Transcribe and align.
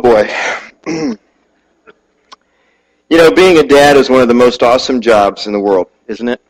Boy. 0.00 0.30
you 0.86 1.18
know, 3.10 3.30
being 3.30 3.58
a 3.58 3.62
dad 3.62 3.96
is 3.98 4.08
one 4.08 4.22
of 4.22 4.28
the 4.28 4.34
most 4.34 4.62
awesome 4.62 5.00
jobs 5.00 5.46
in 5.46 5.52
the 5.52 5.60
world, 5.60 5.88
isn't 6.06 6.28
it? 6.28 6.40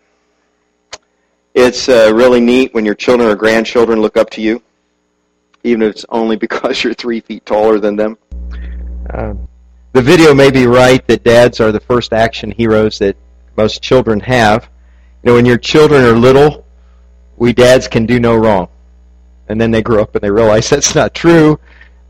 It's 1.54 1.88
uh, 1.88 2.12
really 2.14 2.40
neat 2.40 2.72
when 2.74 2.84
your 2.84 2.94
children 2.94 3.28
or 3.28 3.34
grandchildren 3.34 4.00
look 4.00 4.16
up 4.16 4.30
to 4.30 4.40
you, 4.40 4.62
even 5.64 5.82
if 5.82 5.90
it's 5.90 6.06
only 6.10 6.36
because 6.46 6.85
you're 6.85 6.94
three 6.94 7.18
feet 7.21 7.44
taller 7.44 7.81
than 7.81 7.96
them. 7.96 8.17
Uh, 9.13 9.35
the 9.92 10.03
video 10.03 10.32
may 10.32 10.53
be 10.53 10.67
right 10.67 11.04
that 11.08 11.24
dads 11.24 11.58
are 11.58 11.72
the 11.72 11.80
first 11.80 12.12
action 12.12 12.53
heroes 12.53 13.01
that 13.01 13.17
most 13.56 13.82
children 13.82 14.21
have. 14.21 14.71
You 15.24 15.30
know, 15.30 15.35
when 15.35 15.46
your 15.46 15.58
children 15.58 16.05
are 16.05 16.16
little, 16.16 16.64
we 17.37 17.52
dads 17.52 17.88
can 17.88 18.06
do 18.06 18.20
no 18.20 18.37
wrong. 18.37 18.69
And 19.48 19.60
then 19.60 19.73
they 19.73 19.82
grow 19.82 20.02
up 20.02 20.14
and 20.14 20.23
they 20.23 20.30
realize 20.30 20.70
that's 20.70 20.95
not 20.95 21.14
true. 21.14 21.59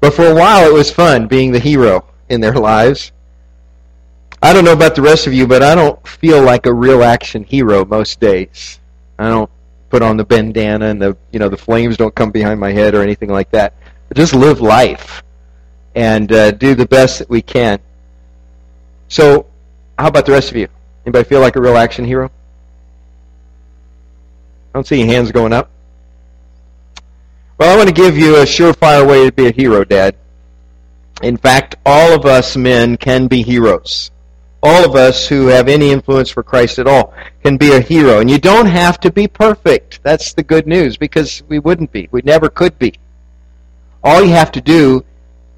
But 0.00 0.14
for 0.14 0.26
a 0.26 0.34
while, 0.34 0.66
it 0.66 0.72
was 0.72 0.90
fun 0.90 1.26
being 1.26 1.52
the 1.52 1.58
hero 1.58 2.04
in 2.28 2.40
their 2.40 2.54
lives. 2.54 3.12
I 4.42 4.54
don't 4.54 4.64
know 4.64 4.72
about 4.72 4.94
the 4.94 5.02
rest 5.02 5.26
of 5.26 5.34
you, 5.34 5.46
but 5.46 5.62
I 5.62 5.74
don't 5.74 6.06
feel 6.08 6.42
like 6.42 6.64
a 6.64 6.72
real 6.72 7.02
action 7.02 7.44
hero 7.44 7.84
most 7.84 8.20
days. 8.20 8.80
I 9.18 9.28
don't 9.28 9.50
put 9.90 10.00
on 10.02 10.16
the 10.16 10.24
bandana 10.24 10.86
and 10.86 11.02
the 11.02 11.16
you 11.32 11.38
know 11.38 11.48
the 11.48 11.56
flames 11.56 11.96
don't 11.96 12.14
come 12.14 12.30
behind 12.30 12.58
my 12.58 12.72
head 12.72 12.94
or 12.94 13.02
anything 13.02 13.28
like 13.28 13.50
that. 13.50 13.74
But 14.08 14.16
just 14.16 14.34
live 14.34 14.60
life 14.62 15.22
and 15.94 16.32
uh, 16.32 16.52
do 16.52 16.74
the 16.74 16.86
best 16.86 17.18
that 17.18 17.28
we 17.28 17.42
can. 17.42 17.78
So, 19.08 19.46
how 19.98 20.08
about 20.08 20.24
the 20.24 20.32
rest 20.32 20.50
of 20.50 20.56
you? 20.56 20.68
Anybody 21.04 21.28
feel 21.28 21.40
like 21.40 21.56
a 21.56 21.60
real 21.60 21.76
action 21.76 22.04
hero? 22.04 22.26
I 24.72 24.78
don't 24.78 24.86
see 24.86 25.02
any 25.02 25.12
hands 25.12 25.32
going 25.32 25.52
up. 25.52 25.68
Well, 27.60 27.74
I 27.74 27.76
want 27.76 27.90
to 27.90 27.94
give 27.94 28.16
you 28.16 28.36
a 28.36 28.44
surefire 28.44 29.06
way 29.06 29.26
to 29.26 29.32
be 29.32 29.46
a 29.46 29.52
hero, 29.52 29.84
Dad. 29.84 30.16
In 31.22 31.36
fact, 31.36 31.76
all 31.84 32.14
of 32.14 32.24
us 32.24 32.56
men 32.56 32.96
can 32.96 33.26
be 33.26 33.42
heroes. 33.42 34.10
All 34.62 34.82
of 34.82 34.96
us 34.96 35.28
who 35.28 35.48
have 35.48 35.68
any 35.68 35.90
influence 35.90 36.30
for 36.30 36.42
Christ 36.42 36.78
at 36.78 36.86
all 36.86 37.12
can 37.42 37.58
be 37.58 37.72
a 37.72 37.80
hero. 37.82 38.20
And 38.20 38.30
you 38.30 38.38
don't 38.38 38.64
have 38.64 38.98
to 39.00 39.12
be 39.12 39.28
perfect. 39.28 40.02
That's 40.02 40.32
the 40.32 40.42
good 40.42 40.66
news 40.66 40.96
because 40.96 41.42
we 41.48 41.58
wouldn't 41.58 41.92
be. 41.92 42.08
We 42.10 42.22
never 42.24 42.48
could 42.48 42.78
be. 42.78 42.94
All 44.02 44.24
you 44.24 44.30
have 44.30 44.52
to 44.52 44.62
do 44.62 45.04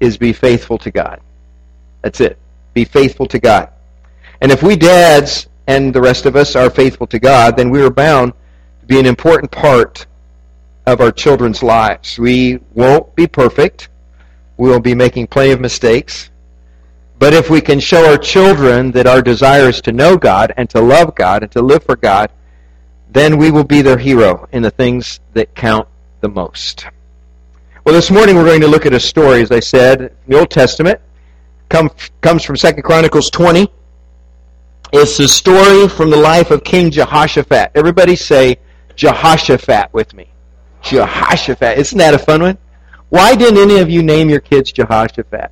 is 0.01 0.17
be 0.17 0.33
faithful 0.33 0.77
to 0.79 0.91
God. 0.91 1.21
That's 2.01 2.19
it. 2.19 2.37
Be 2.73 2.83
faithful 2.83 3.27
to 3.27 3.39
God. 3.39 3.69
And 4.41 4.51
if 4.51 4.61
we 4.61 4.75
dads 4.75 5.47
and 5.67 5.95
the 5.95 6.01
rest 6.01 6.25
of 6.25 6.35
us 6.35 6.57
are 6.57 6.69
faithful 6.69 7.07
to 7.07 7.19
God, 7.19 7.55
then 7.55 7.69
we 7.69 7.81
are 7.81 7.89
bound 7.89 8.33
to 8.81 8.87
be 8.87 8.99
an 8.99 9.05
important 9.05 9.51
part 9.51 10.05
of 10.85 11.01
our 11.01 11.11
children's 11.11 11.63
lives. 11.63 12.19
We 12.19 12.59
won't 12.73 13.15
be 13.15 13.27
perfect. 13.27 13.89
We 14.57 14.69
will 14.69 14.79
be 14.79 14.95
making 14.95 15.27
plenty 15.27 15.51
of 15.51 15.59
mistakes. 15.59 16.29
But 17.19 17.33
if 17.33 17.49
we 17.49 17.61
can 17.61 17.79
show 17.79 18.05
our 18.09 18.17
children 18.17 18.91
that 18.91 19.07
our 19.07 19.21
desire 19.21 19.69
is 19.69 19.81
to 19.81 19.91
know 19.91 20.17
God 20.17 20.53
and 20.57 20.69
to 20.71 20.81
love 20.81 21.15
God 21.15 21.43
and 21.43 21.51
to 21.53 21.61
live 21.61 21.83
for 21.83 21.95
God, 21.95 22.31
then 23.11 23.37
we 23.37 23.51
will 23.51 23.63
be 23.63 23.81
their 23.81 23.97
hero 23.97 24.47
in 24.51 24.61
the 24.61 24.71
things 24.71 25.19
that 25.33 25.55
count 25.55 25.87
the 26.21 26.27
most. 26.27 26.87
Well, 27.85 27.95
this 27.95 28.11
morning 28.11 28.35
we're 28.35 28.45
going 28.45 28.61
to 28.61 28.67
look 28.67 28.85
at 28.85 28.93
a 28.93 28.99
story, 28.99 29.41
as 29.41 29.51
I 29.51 29.59
said, 29.59 30.01
in 30.01 30.09
the 30.27 30.39
Old 30.39 30.49
Testament. 30.49 30.99
Come, 31.69 31.91
comes 32.21 32.43
from 32.43 32.55
2 32.55 32.73
Chronicles 32.81 33.29
20. 33.29 33.67
It's 34.91 35.19
a 35.19 35.27
story 35.27 35.87
from 35.87 36.09
the 36.09 36.17
life 36.17 36.51
of 36.51 36.63
King 36.63 36.91
Jehoshaphat. 36.91 37.71
Everybody 37.73 38.15
say 38.15 38.57
Jehoshaphat 38.95 39.93
with 39.93 40.13
me. 40.13 40.32
Jehoshaphat. 40.83 41.77
Isn't 41.77 41.97
that 41.97 42.13
a 42.13 42.19
fun 42.19 42.41
one? 42.41 42.57
Why 43.09 43.35
didn't 43.35 43.59
any 43.59 43.79
of 43.79 43.89
you 43.89 44.03
name 44.03 44.29
your 44.29 44.39
kids 44.39 44.71
Jehoshaphat? 44.71 45.51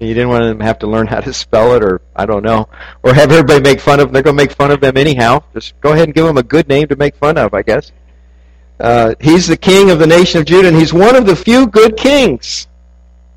You 0.00 0.14
didn't 0.14 0.28
want 0.28 0.44
them 0.44 0.58
to 0.58 0.64
have 0.64 0.78
to 0.80 0.86
learn 0.86 1.08
how 1.08 1.20
to 1.20 1.32
spell 1.32 1.74
it, 1.74 1.82
or 1.82 2.00
I 2.14 2.24
don't 2.24 2.44
know, 2.44 2.68
or 3.02 3.14
have 3.14 3.32
everybody 3.32 3.60
make 3.60 3.80
fun 3.80 3.98
of 3.98 4.06
them. 4.06 4.12
They're 4.12 4.22
going 4.22 4.36
to 4.36 4.42
make 4.42 4.52
fun 4.52 4.70
of 4.70 4.80
them 4.80 4.96
anyhow. 4.96 5.42
Just 5.52 5.80
go 5.80 5.92
ahead 5.92 6.04
and 6.04 6.14
give 6.14 6.24
them 6.24 6.36
a 6.36 6.42
good 6.42 6.68
name 6.68 6.86
to 6.88 6.96
make 6.96 7.16
fun 7.16 7.36
of, 7.36 7.52
I 7.52 7.62
guess. 7.62 7.90
Uh, 8.78 9.16
he's 9.20 9.48
the 9.48 9.56
king 9.56 9.90
of 9.90 9.98
the 9.98 10.06
nation 10.06 10.40
of 10.40 10.46
Judah, 10.46 10.68
and 10.68 10.76
he's 10.76 10.92
one 10.92 11.16
of 11.16 11.26
the 11.26 11.34
few 11.34 11.66
good 11.66 11.96
kings. 11.96 12.68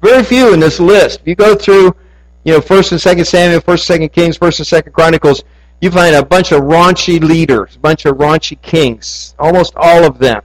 Very 0.03 0.23
few 0.23 0.53
in 0.53 0.59
this 0.59 0.79
list. 0.79 1.21
If 1.21 1.27
you 1.27 1.35
go 1.35 1.55
through, 1.55 1.95
you 2.43 2.53
know, 2.53 2.61
First 2.61 2.91
and 2.91 3.01
Second 3.01 3.25
Samuel, 3.25 3.61
First 3.61 3.89
and 3.89 3.95
Second 3.95 4.09
Kings, 4.09 4.37
First 4.37 4.59
and 4.59 4.67
Second 4.67 4.93
Chronicles, 4.93 5.43
you 5.81 5.89
find 5.89 6.15
a 6.15 6.23
bunch 6.23 6.51
of 6.51 6.61
raunchy 6.61 7.21
leaders, 7.21 7.75
a 7.75 7.79
bunch 7.79 8.05
of 8.05 8.17
raunchy 8.17 8.61
kings, 8.61 9.35
almost 9.39 9.73
all 9.75 10.05
of 10.05 10.19
them. 10.19 10.41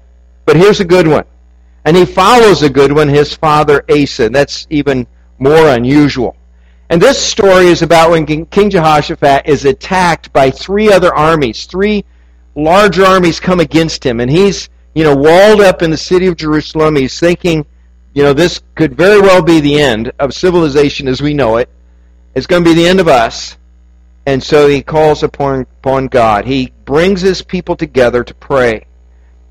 But 0.46 0.56
here's 0.56 0.80
a 0.80 0.84
good 0.84 1.06
one. 1.06 1.24
And 1.84 1.96
he 1.96 2.04
follows 2.04 2.62
a 2.62 2.70
good 2.70 2.90
one, 2.90 3.08
his 3.08 3.34
father 3.34 3.84
Asa. 3.90 4.30
That's 4.30 4.66
even 4.70 5.06
more 5.38 5.68
unusual. 5.68 6.36
And 6.88 7.02
this 7.02 7.22
story 7.22 7.66
is 7.66 7.82
about 7.82 8.10
when 8.10 8.46
King 8.46 8.70
Jehoshaphat 8.70 9.46
is 9.46 9.64
attacked 9.64 10.32
by 10.32 10.50
three 10.50 10.90
other 10.90 11.14
armies. 11.14 11.66
Three 11.66 12.04
large 12.54 12.98
armies 12.98 13.38
come 13.38 13.60
against 13.60 14.04
him. 14.04 14.20
And 14.20 14.30
he's, 14.30 14.68
you 14.94 15.04
know, 15.04 15.14
walled 15.14 15.60
up 15.60 15.82
in 15.82 15.90
the 15.90 15.96
city 15.96 16.26
of 16.26 16.36
Jerusalem. 16.36 16.96
He's 16.96 17.20
thinking, 17.20 17.66
you 18.14 18.22
know, 18.22 18.32
this 18.32 18.62
could 18.74 18.96
very 18.96 19.20
well 19.20 19.42
be 19.42 19.60
the 19.60 19.78
end 19.78 20.12
of 20.18 20.32
civilization 20.32 21.06
as 21.06 21.20
we 21.20 21.34
know 21.34 21.56
it. 21.58 21.68
It's 22.34 22.46
going 22.46 22.64
to 22.64 22.70
be 22.70 22.74
the 22.74 22.88
end 22.88 23.00
of 23.00 23.08
us. 23.08 23.58
And 24.26 24.42
so 24.42 24.66
he 24.66 24.82
calls 24.82 25.22
upon, 25.22 25.60
upon 25.60 26.08
God. 26.08 26.44
He 26.44 26.72
brings 26.84 27.20
his 27.20 27.42
people 27.42 27.76
together 27.76 28.24
to 28.24 28.34
pray. 28.34 28.86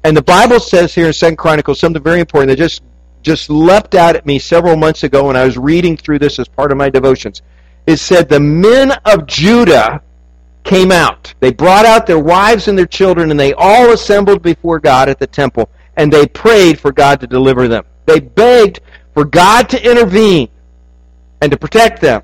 And 0.03 0.15
the 0.15 0.21
Bible 0.21 0.59
says 0.59 0.93
here 0.93 1.07
in 1.07 1.13
Second 1.13 1.37
Chronicles 1.37 1.79
something 1.79 2.03
very 2.03 2.19
important 2.19 2.49
that 2.49 2.57
just 2.57 2.83
just 3.23 3.49
leapt 3.49 3.95
out 3.95 4.15
at 4.15 4.27
me 4.27 4.37
several 4.37 4.75
months 4.75 5.01
ago 5.03 5.25
when 5.25 5.35
I 5.35 5.45
was 5.45 5.57
reading 5.57 5.97
through 5.97 6.19
this 6.19 6.37
as 6.37 6.47
part 6.47 6.71
of 6.71 6.77
my 6.77 6.91
devotions. 6.91 7.41
It 7.87 7.97
said 7.97 8.29
the 8.29 8.39
men 8.39 8.91
of 9.03 9.25
Judah 9.25 10.03
came 10.63 10.91
out. 10.91 11.33
They 11.39 11.51
brought 11.51 11.85
out 11.85 12.05
their 12.05 12.19
wives 12.19 12.67
and 12.67 12.77
their 12.77 12.85
children 12.85 13.31
and 13.31 13.39
they 13.39 13.53
all 13.53 13.91
assembled 13.91 14.43
before 14.43 14.79
God 14.79 15.09
at 15.09 15.17
the 15.17 15.25
temple 15.25 15.71
and 15.97 16.13
they 16.13 16.27
prayed 16.27 16.79
for 16.79 16.91
God 16.91 17.19
to 17.21 17.27
deliver 17.27 17.67
them. 17.67 17.83
They 18.05 18.19
begged 18.19 18.81
for 19.15 19.25
God 19.25 19.69
to 19.69 19.89
intervene 19.89 20.49
and 21.41 21.51
to 21.51 21.57
protect 21.57 22.01
them. 22.01 22.21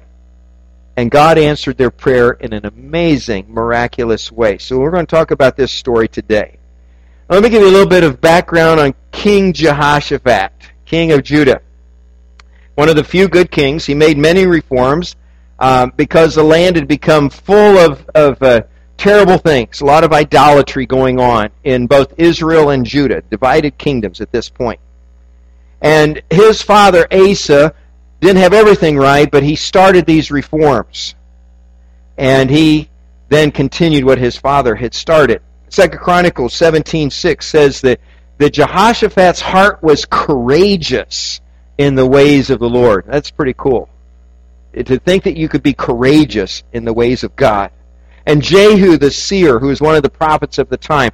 And 0.97 1.09
God 1.09 1.37
answered 1.37 1.77
their 1.77 1.91
prayer 1.91 2.31
in 2.31 2.53
an 2.53 2.65
amazing, 2.65 3.45
miraculous 3.53 4.31
way. 4.31 4.57
So 4.57 4.77
we're 4.79 4.91
going 4.91 5.05
to 5.05 5.15
talk 5.15 5.31
about 5.31 5.55
this 5.55 5.71
story 5.71 6.07
today. 6.07 6.57
Let 7.29 7.43
me 7.43 7.49
give 7.49 7.61
you 7.61 7.69
a 7.69 7.71
little 7.71 7.87
bit 7.87 8.03
of 8.03 8.19
background 8.19 8.79
on 8.79 8.93
King 9.11 9.53
Jehoshaphat, 9.53 10.51
king 10.85 11.13
of 11.13 11.23
Judah. 11.23 11.61
One 12.75 12.89
of 12.89 12.97
the 12.97 13.03
few 13.03 13.29
good 13.29 13.51
kings. 13.51 13.85
He 13.85 13.93
made 13.93 14.17
many 14.17 14.45
reforms 14.45 15.15
um, 15.59 15.93
because 15.95 16.35
the 16.35 16.43
land 16.43 16.75
had 16.75 16.87
become 16.87 17.29
full 17.29 17.77
of, 17.77 18.05
of 18.15 18.41
uh, 18.43 18.63
terrible 18.97 19.37
things, 19.37 19.81
a 19.81 19.85
lot 19.85 20.03
of 20.03 20.11
idolatry 20.11 20.85
going 20.85 21.19
on 21.19 21.49
in 21.63 21.87
both 21.87 22.13
Israel 22.17 22.71
and 22.71 22.85
Judah, 22.85 23.21
divided 23.29 23.77
kingdoms 23.77 24.21
at 24.21 24.31
this 24.31 24.49
point. 24.49 24.79
And 25.81 26.21
his 26.29 26.61
father 26.61 27.07
Asa 27.11 27.73
didn't 28.21 28.41
have 28.41 28.53
everything 28.53 28.97
right, 28.97 29.29
but 29.29 29.43
he 29.43 29.55
started 29.55 30.05
these 30.05 30.31
reforms. 30.31 31.15
And 32.17 32.49
he 32.49 32.89
then 33.29 33.51
continued 33.51 34.05
what 34.05 34.19
his 34.19 34.37
father 34.37 34.75
had 34.75 34.93
started. 34.93 35.41
Second 35.69 35.99
Chronicles 35.99 36.53
17:6 36.53 37.43
says 37.43 37.81
that, 37.81 37.99
that 38.37 38.53
Jehoshaphat's 38.53 39.41
heart 39.41 39.81
was 39.81 40.05
courageous 40.05 41.41
in 41.77 41.95
the 41.95 42.05
ways 42.05 42.49
of 42.49 42.59
the 42.59 42.69
Lord. 42.69 43.05
That's 43.07 43.31
pretty 43.31 43.55
cool. 43.57 43.89
To 44.75 44.99
think 44.99 45.23
that 45.23 45.37
you 45.37 45.49
could 45.49 45.63
be 45.63 45.73
courageous 45.73 46.63
in 46.73 46.85
the 46.85 46.93
ways 46.93 47.23
of 47.23 47.35
God. 47.35 47.71
And 48.25 48.41
Jehu 48.41 48.97
the 48.97 49.11
seer, 49.11 49.59
who 49.59 49.67
was 49.67 49.81
one 49.81 49.95
of 49.95 50.03
the 50.03 50.09
prophets 50.09 50.59
of 50.59 50.69
the 50.69 50.77
time, 50.77 51.11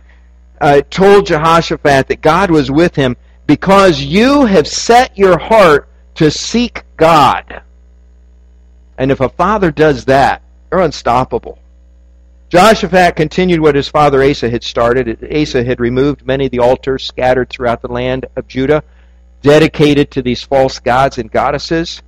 uh, 0.59 0.81
told 0.89 1.27
Jehoshaphat 1.27 2.07
that 2.07 2.21
God 2.21 2.51
was 2.51 2.69
with 2.69 2.95
him 2.95 3.15
because 3.45 4.01
you 4.01 4.45
have 4.45 4.67
set 4.67 5.17
your 5.17 5.37
heart 5.37 5.87
to 6.17 6.29
seek 6.31 6.83
God. 6.97 7.61
And 8.97 9.11
if 9.11 9.21
a 9.21 9.29
father 9.29 9.71
does 9.71 10.05
that, 10.05 10.41
they're 10.69 10.79
unstoppable. 10.79 11.59
Jehoshaphat 12.49 13.15
continued 13.15 13.59
what 13.59 13.75
his 13.75 13.87
father 13.87 14.23
Asa 14.23 14.49
had 14.49 14.63
started. 14.63 15.27
Asa 15.31 15.63
had 15.63 15.79
removed 15.79 16.25
many 16.25 16.45
of 16.45 16.51
the 16.51 16.59
altars 16.59 17.03
scattered 17.03 17.49
throughout 17.49 17.81
the 17.81 17.91
land 17.91 18.25
of 18.35 18.47
Judah, 18.47 18.83
dedicated 19.41 20.11
to 20.11 20.21
these 20.21 20.43
false 20.43 20.79
gods 20.79 21.17
and 21.17 21.31
goddesses. 21.31 22.01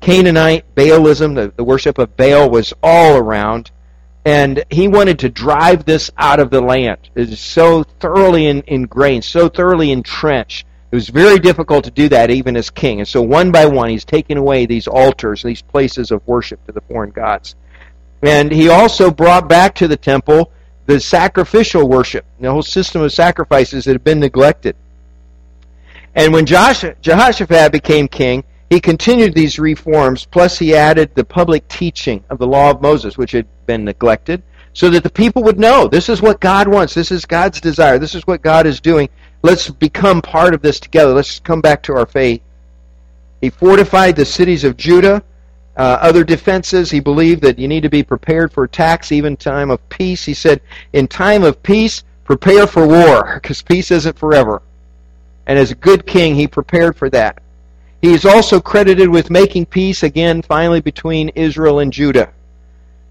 Canaanite 0.00 0.74
Baalism, 0.74 1.34
the, 1.34 1.52
the 1.54 1.64
worship 1.64 1.98
of 1.98 2.16
Baal, 2.16 2.48
was 2.48 2.72
all 2.82 3.16
around. 3.16 3.70
And 4.24 4.64
he 4.70 4.88
wanted 4.88 5.18
to 5.20 5.28
drive 5.28 5.84
this 5.84 6.10
out 6.16 6.40
of 6.40 6.50
the 6.50 6.60
land. 6.60 7.10
It 7.14 7.30
is 7.30 7.40
so 7.40 7.82
thoroughly 7.82 8.46
in, 8.46 8.62
ingrained, 8.66 9.24
so 9.24 9.48
thoroughly 9.48 9.90
entrenched 9.90 10.66
it 10.92 10.94
was 10.94 11.08
very 11.08 11.38
difficult 11.38 11.84
to 11.84 11.90
do 11.90 12.10
that 12.10 12.30
even 12.30 12.54
as 12.54 12.68
king. 12.68 13.00
And 13.00 13.08
so 13.08 13.22
one 13.22 13.50
by 13.50 13.64
one, 13.64 13.88
he's 13.88 14.04
taken 14.04 14.36
away 14.36 14.66
these 14.66 14.86
altars, 14.86 15.42
these 15.42 15.62
places 15.62 16.10
of 16.10 16.20
worship 16.28 16.64
to 16.66 16.72
the 16.72 16.82
foreign 16.82 17.10
gods. 17.10 17.56
And 18.20 18.52
he 18.52 18.68
also 18.68 19.10
brought 19.10 19.48
back 19.48 19.74
to 19.76 19.88
the 19.88 19.96
temple 19.96 20.52
the 20.84 21.00
sacrificial 21.00 21.88
worship, 21.88 22.26
the 22.40 22.50
whole 22.50 22.62
system 22.62 23.00
of 23.00 23.10
sacrifices 23.10 23.86
that 23.86 23.92
had 23.92 24.04
been 24.04 24.20
neglected. 24.20 24.76
And 26.14 26.30
when 26.30 26.44
Jehoshaphat 26.44 27.72
became 27.72 28.06
king, 28.06 28.44
he 28.68 28.78
continued 28.78 29.32
these 29.32 29.58
reforms, 29.58 30.26
plus 30.26 30.58
he 30.58 30.74
added 30.74 31.14
the 31.14 31.24
public 31.24 31.66
teaching 31.68 32.22
of 32.28 32.38
the 32.38 32.46
law 32.46 32.70
of 32.70 32.82
Moses, 32.82 33.16
which 33.16 33.32
had 33.32 33.46
been 33.64 33.84
neglected, 33.84 34.42
so 34.74 34.90
that 34.90 35.02
the 35.02 35.10
people 35.10 35.42
would 35.42 35.58
know 35.58 35.88
this 35.88 36.08
is 36.08 36.20
what 36.20 36.40
God 36.40 36.68
wants, 36.68 36.92
this 36.92 37.10
is 37.10 37.24
God's 37.24 37.60
desire, 37.60 37.98
this 37.98 38.14
is 38.14 38.26
what 38.26 38.42
God 38.42 38.66
is 38.66 38.80
doing. 38.80 39.08
Let's 39.42 39.68
become 39.68 40.22
part 40.22 40.54
of 40.54 40.62
this 40.62 40.78
together. 40.78 41.12
Let's 41.12 41.40
come 41.40 41.60
back 41.60 41.82
to 41.84 41.94
our 41.94 42.06
faith. 42.06 42.42
He 43.40 43.50
fortified 43.50 44.14
the 44.14 44.24
cities 44.24 44.62
of 44.62 44.76
Judah. 44.76 45.22
Uh, 45.76 45.98
other 46.00 46.22
defenses, 46.22 46.90
he 46.90 47.00
believed 47.00 47.42
that 47.42 47.58
you 47.58 47.66
need 47.66 47.82
to 47.82 47.88
be 47.88 48.04
prepared 48.04 48.52
for 48.52 48.64
attacks, 48.64 49.10
even 49.10 49.36
time 49.36 49.70
of 49.70 49.86
peace. 49.88 50.24
He 50.24 50.34
said, 50.34 50.60
in 50.92 51.08
time 51.08 51.42
of 51.42 51.60
peace, 51.62 52.04
prepare 52.24 52.68
for 52.68 52.86
war, 52.86 53.34
because 53.42 53.62
peace 53.62 53.90
isn't 53.90 54.18
forever. 54.18 54.62
And 55.46 55.58
as 55.58 55.72
a 55.72 55.76
good 55.76 56.06
king, 56.06 56.36
he 56.36 56.46
prepared 56.46 56.96
for 56.96 57.10
that. 57.10 57.42
He 58.00 58.12
is 58.12 58.24
also 58.24 58.60
credited 58.60 59.08
with 59.08 59.30
making 59.30 59.66
peace 59.66 60.04
again, 60.04 60.42
finally, 60.42 60.80
between 60.80 61.30
Israel 61.30 61.80
and 61.80 61.92
Judah. 61.92 62.32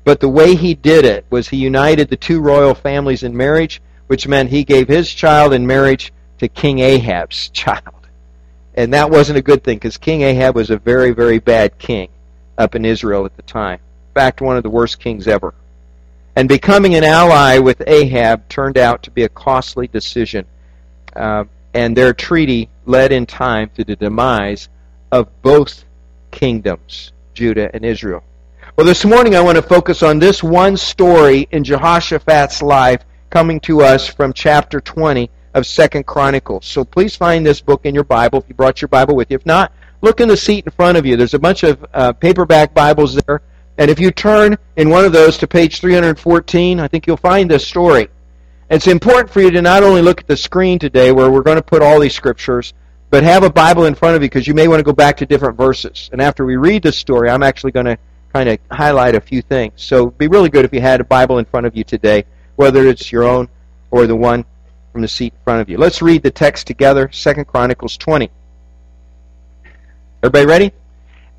But 0.06 0.22
the 0.22 0.30
way 0.30 0.56
he 0.56 0.76
did 0.76 1.04
it 1.04 1.26
was 1.30 1.50
he 1.50 1.58
united 1.58 2.10
the 2.10 2.16
two 2.16 2.40
royal 2.40 2.74
families 2.74 3.24
in 3.24 3.36
marriage, 3.36 3.82
which 4.08 4.28
meant 4.28 4.50
he 4.50 4.64
gave 4.64 4.88
his 4.88 5.14
child 5.14 5.54
in 5.54 5.68
marriage 5.68 6.14
to 6.42 6.48
King 6.48 6.80
Ahab's 6.80 7.50
child. 7.54 8.08
And 8.74 8.94
that 8.94 9.12
wasn't 9.12 9.38
a 9.38 9.44
good 9.44 9.64
thing 9.64 9.78
because 9.78 9.98
King 9.98 10.24
Ahab 10.24 10.56
was 10.56 10.72
a 10.72 10.78
very, 10.78 11.12
very 11.12 11.38
bad 11.38 11.78
king 11.78 12.10
up 12.58 12.74
in 12.74 12.84
Israel 12.84 13.26
at 13.26 13.36
the 13.36 13.44
time. 13.44 13.80
In 13.80 14.14
fact, 14.16 14.42
one 14.42 14.58
of 14.58 14.64
the 14.64 14.70
worst 14.70 15.00
kings 15.00 15.28
ever. 15.28 15.54
And 16.36 16.50
becoming 16.50 16.96
an 16.96 17.04
ally 17.04 17.60
with 17.60 17.84
Ahab 17.86 18.50
turned 18.50 18.78
out 18.78 19.04
to 19.04 19.12
be 19.12 19.24
a 19.24 19.30
costly 19.30 19.88
decision. 19.88 20.46
Uh, 21.16 21.44
and 21.74 21.96
their 21.96 22.14
treaty 22.14 22.70
led 22.86 23.12
in 23.12 23.26
time 23.26 23.70
to 23.76 23.84
the 23.84 23.96
demise 23.96 24.68
of 25.12 25.28
both 25.44 25.84
kingdoms, 26.32 27.12
Judah 27.36 27.70
and 27.74 27.86
Israel. 27.86 28.24
Well, 28.78 28.88
this 28.88 29.06
morning 29.06 29.36
I 29.36 29.42
want 29.42 29.58
to 29.58 29.62
focus 29.62 30.02
on 30.02 30.18
this 30.18 30.42
one 30.42 30.76
story 30.76 31.48
in 31.52 31.64
Jehoshaphat's 31.64 32.64
life 32.64 33.04
coming 33.30 33.60
to 33.62 33.82
us 33.82 34.08
from 34.08 34.34
chapter 34.34 34.82
20 34.82 35.30
of 35.54 35.66
Second 35.66 36.06
Chronicles. 36.06 36.66
So 36.66 36.84
please 36.84 37.16
find 37.16 37.46
this 37.46 37.62
book 37.62 37.86
in 37.86 37.94
your 37.94 38.04
Bible 38.04 38.40
if 38.40 38.46
you 38.48 38.56
brought 38.56 38.82
your 38.82 38.90
Bible 38.90 39.16
with 39.16 39.32
you. 39.32 39.36
If 39.36 39.46
not, 39.46 39.72
look 40.02 40.20
in 40.20 40.28
the 40.28 40.38
seat 40.38 40.66
in 40.66 40.72
front 40.72 40.98
of 40.98 41.06
you. 41.06 41.18
There's 41.18 41.34
a 41.34 41.40
bunch 41.40 41.64
of 41.64 41.86
uh, 41.94 42.14
paperback 42.14 42.74
Bibles 42.74 43.16
there. 43.16 43.42
And 43.78 43.90
if 43.90 44.00
you 44.00 44.12
turn 44.12 44.58
in 44.76 44.90
one 44.90 45.06
of 45.06 45.12
those 45.12 45.38
to 45.40 45.48
page 45.48 45.80
314, 45.80 46.80
I 46.80 46.88
think 46.88 47.08
you'll 47.08 47.18
find 47.18 47.50
this 47.50 47.68
story. 47.68 48.10
It's 48.70 48.88
important 48.88 49.30
for 49.30 49.42
you 49.42 49.52
to 49.52 49.62
not 49.62 49.84
only 49.84 50.02
look 50.02 50.22
at 50.22 50.28
the 50.28 50.38
screen 50.38 50.80
today 50.80 51.12
where 51.12 51.30
we're 51.30 51.42
going 51.42 51.58
to 51.58 51.64
put 51.64 51.82
all 51.82 52.00
these 52.00 52.16
scriptures, 52.16 52.74
but 53.10 53.24
have 53.24 53.44
a 53.44 53.50
Bible 53.50 53.86
in 53.86 53.96
front 53.96 54.16
of 54.16 54.22
you 54.22 54.30
because 54.30 54.48
you 54.48 54.54
may 54.54 54.68
want 54.70 54.80
to 54.80 54.84
go 54.84 54.94
back 54.94 55.18
to 55.18 55.26
different 55.26 55.58
verses. 55.58 56.10
And 56.14 56.22
after 56.22 56.46
we 56.46 56.56
read 56.56 56.84
this 56.84 56.98
story, 56.98 57.30
I'm 57.30 57.44
actually 57.44 57.74
going 57.74 57.88
to 57.88 57.98
kind 58.34 58.48
of 58.48 58.60
highlight 58.72 59.16
a 59.16 59.22
few 59.22 59.42
things. 59.42 59.74
So 59.76 60.08
it'd 60.08 60.18
be 60.18 60.28
really 60.28 60.50
good 60.50 60.64
if 60.64 60.74
you 60.74 60.80
had 60.80 61.02
a 61.02 61.04
Bible 61.04 61.38
in 61.40 61.46
front 61.46 61.66
of 61.66 61.76
you 61.76 61.84
today, 61.84 62.24
whether 62.56 62.88
it's 62.88 63.12
your 63.12 63.24
own 63.24 63.50
or 63.92 64.08
the 64.08 64.16
one 64.16 64.46
from 64.92 65.02
the 65.02 65.08
seat 65.08 65.34
in 65.34 65.44
front 65.44 65.62
of 65.62 65.70
you. 65.70 65.78
Let's 65.78 66.02
read 66.02 66.24
the 66.24 66.32
text 66.32 66.68
together, 66.68 67.10
Second 67.12 67.46
Chronicles 67.46 67.98
20. 67.98 68.30
Everybody 70.24 70.46
ready? 70.46 70.72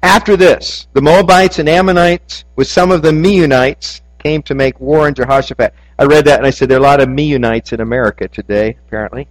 After 0.03 0.37
this, 0.37 0.89
the 0.95 1.03
Moabites 1.03 1.59
and 1.59 1.69
Ammonites, 1.69 2.45
with 2.57 2.67
some 2.67 2.91
of 2.91 3.03
the 3.03 3.13
Meunites, 3.13 4.01
came 4.19 4.43
to 4.43 4.55
make 4.55 4.81
war 4.81 5.07
on 5.07 5.15
Jehoshaphat. 5.15 5.75
I 5.99 6.05
read 6.05 6.25
that 6.25 6.39
and 6.39 6.47
I 6.47 6.51
said 6.51 6.69
there 6.69 6.79
are 6.79 6.81
a 6.81 6.83
lot 6.83 7.01
of 7.01 7.09
Meunites 7.09 7.73
in 7.73 7.81
America 7.81 8.27
today, 8.27 8.77
apparently. 8.87 9.29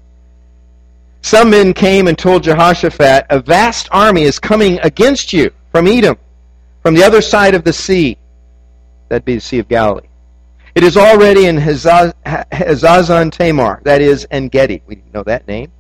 Some 1.22 1.50
men 1.50 1.74
came 1.74 2.08
and 2.08 2.18
told 2.18 2.44
Jehoshaphat, 2.44 3.26
A 3.30 3.40
vast 3.40 3.90
army 3.92 4.24
is 4.24 4.40
coming 4.40 4.80
against 4.82 5.34
you 5.34 5.52
from 5.72 5.88
Edom, 5.88 6.18
from 6.82 6.96
the 6.96 7.04
other 7.04 7.22
side 7.22 7.54
of 7.54 7.64
the 7.64 7.74
sea. 7.74 8.18
That'd 9.10 9.26
be 9.26 9.36
the 9.36 9.42
Sea 9.42 9.60
of 9.60 9.68
Galilee. 9.68 10.08
It 10.74 10.84
is 10.84 10.96
already 10.96 11.48
in 11.48 11.58
Hazazon 11.58 13.32
Tamar, 13.32 13.82
that 13.84 14.02
is, 14.02 14.26
En 14.32 14.48
Gedi. 14.48 14.82
We 14.86 15.02
know 15.14 15.24
that 15.24 15.48
name. 15.48 15.72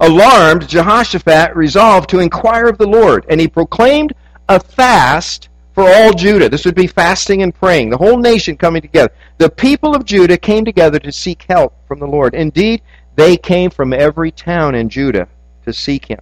Alarmed, 0.00 0.68
Jehoshaphat 0.68 1.56
resolved 1.56 2.10
to 2.10 2.18
inquire 2.18 2.66
of 2.66 2.76
the 2.76 2.86
Lord, 2.86 3.24
and 3.28 3.40
he 3.40 3.48
proclaimed 3.48 4.12
a 4.48 4.60
fast 4.60 5.48
for 5.74 5.88
all 5.88 6.12
Judah. 6.12 6.48
This 6.48 6.64
would 6.64 6.74
be 6.74 6.86
fasting 6.86 7.42
and 7.42 7.54
praying, 7.54 7.90
the 7.90 7.96
whole 7.96 8.18
nation 8.18 8.56
coming 8.56 8.82
together. 8.82 9.12
The 9.38 9.50
people 9.50 9.94
of 9.94 10.04
Judah 10.04 10.36
came 10.36 10.64
together 10.64 10.98
to 10.98 11.12
seek 11.12 11.44
help 11.48 11.74
from 11.86 11.98
the 11.98 12.06
Lord. 12.06 12.34
Indeed, 12.34 12.82
they 13.14 13.36
came 13.36 13.70
from 13.70 13.92
every 13.92 14.30
town 14.30 14.74
in 14.74 14.88
Judah 14.88 15.28
to 15.64 15.72
seek 15.72 16.04
him. 16.06 16.20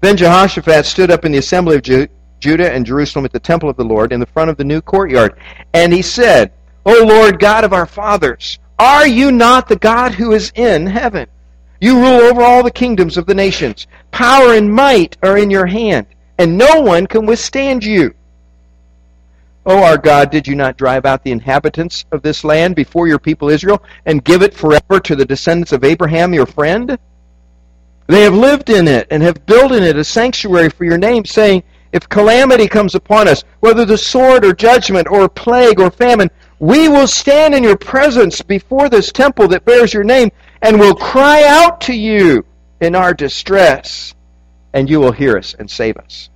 Then 0.00 0.16
Jehoshaphat 0.16 0.84
stood 0.84 1.10
up 1.10 1.24
in 1.24 1.32
the 1.32 1.38
assembly 1.38 1.76
of 1.76 1.82
Ju- 1.82 2.08
Judah 2.40 2.72
and 2.72 2.84
Jerusalem 2.84 3.24
at 3.24 3.32
the 3.32 3.40
temple 3.40 3.70
of 3.70 3.76
the 3.76 3.84
Lord 3.84 4.12
in 4.12 4.20
the 4.20 4.26
front 4.26 4.50
of 4.50 4.56
the 4.56 4.64
new 4.64 4.80
courtyard. 4.80 5.38
And 5.72 5.92
he 5.92 6.02
said, 6.02 6.52
O 6.86 7.04
Lord 7.04 7.38
God 7.38 7.64
of 7.64 7.72
our 7.72 7.86
fathers, 7.86 8.58
are 8.78 9.06
you 9.06 9.32
not 9.32 9.68
the 9.68 9.76
God 9.76 10.12
who 10.12 10.32
is 10.32 10.52
in 10.54 10.86
heaven? 10.86 11.26
You 11.80 11.98
rule 11.98 12.20
over 12.22 12.42
all 12.42 12.62
the 12.62 12.70
kingdoms 12.70 13.16
of 13.16 13.26
the 13.26 13.34
nations. 13.34 13.86
Power 14.10 14.54
and 14.54 14.72
might 14.72 15.16
are 15.22 15.38
in 15.38 15.50
your 15.50 15.66
hand, 15.66 16.06
and 16.38 16.58
no 16.58 16.80
one 16.80 17.06
can 17.06 17.26
withstand 17.26 17.84
you. 17.84 18.14
O 19.66 19.82
our 19.82 19.96
God, 19.96 20.30
did 20.30 20.46
you 20.46 20.54
not 20.54 20.76
drive 20.76 21.06
out 21.06 21.24
the 21.24 21.30
inhabitants 21.30 22.04
of 22.12 22.20
this 22.20 22.44
land 22.44 22.76
before 22.76 23.08
your 23.08 23.18
people 23.18 23.48
Israel 23.48 23.82
and 24.04 24.24
give 24.24 24.42
it 24.42 24.52
forever 24.52 25.00
to 25.00 25.16
the 25.16 25.24
descendants 25.24 25.72
of 25.72 25.84
Abraham, 25.84 26.34
your 26.34 26.46
friend? 26.46 26.98
They 28.06 28.22
have 28.22 28.34
lived 28.34 28.68
in 28.68 28.86
it 28.86 29.06
and 29.10 29.22
have 29.22 29.46
built 29.46 29.72
in 29.72 29.82
it 29.82 29.96
a 29.96 30.04
sanctuary 30.04 30.68
for 30.68 30.84
your 30.84 30.98
name, 30.98 31.24
saying, 31.24 31.62
If 31.94 32.08
calamity 32.08 32.66
comes 32.66 32.96
upon 32.96 33.28
us, 33.28 33.44
whether 33.60 33.84
the 33.84 33.96
sword 33.96 34.44
or 34.44 34.52
judgment 34.52 35.06
or 35.08 35.28
plague 35.28 35.78
or 35.78 35.92
famine, 35.92 36.28
we 36.58 36.88
will 36.88 37.06
stand 37.06 37.54
in 37.54 37.62
your 37.62 37.76
presence 37.76 38.42
before 38.42 38.88
this 38.88 39.12
temple 39.12 39.46
that 39.48 39.64
bears 39.64 39.94
your 39.94 40.02
name 40.02 40.32
and 40.60 40.80
will 40.80 40.96
cry 40.96 41.44
out 41.44 41.80
to 41.82 41.94
you 41.94 42.44
in 42.80 42.96
our 42.96 43.14
distress, 43.14 44.12
and 44.72 44.90
you 44.90 44.98
will 44.98 45.12
hear 45.12 45.38
us 45.38 45.54
and 45.56 45.70
save 45.70 45.96
us. 45.98 46.30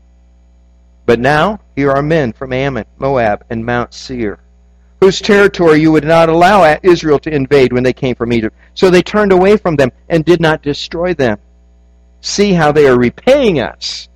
But 1.06 1.19
now 1.19 1.58
here 1.75 1.90
are 1.90 2.02
men 2.04 2.32
from 2.32 2.52
Ammon, 2.52 2.84
Moab, 2.96 3.44
and 3.50 3.66
Mount 3.66 3.93
Seir, 3.93 4.38
whose 5.00 5.20
territory 5.20 5.81
you 5.81 5.90
would 5.90 6.04
not 6.04 6.28
allow 6.28 6.78
Israel 6.84 7.19
to 7.19 7.34
invade 7.34 7.72
when 7.72 7.82
they 7.82 7.93
came 7.93 8.14
from 8.14 8.32
Egypt. 8.32 8.54
So 8.75 8.90
they 8.90 9.02
turned 9.02 9.32
away 9.32 9.56
from 9.56 9.75
them 9.75 9.90
and 10.08 10.25
did 10.25 10.40
not 10.40 10.62
destroy 10.62 11.14
them. 11.14 11.37
See 12.20 12.52
how 12.52 12.70
they 12.70 12.87
are 12.87 12.97
repaying 12.97 13.59
us 13.59 14.09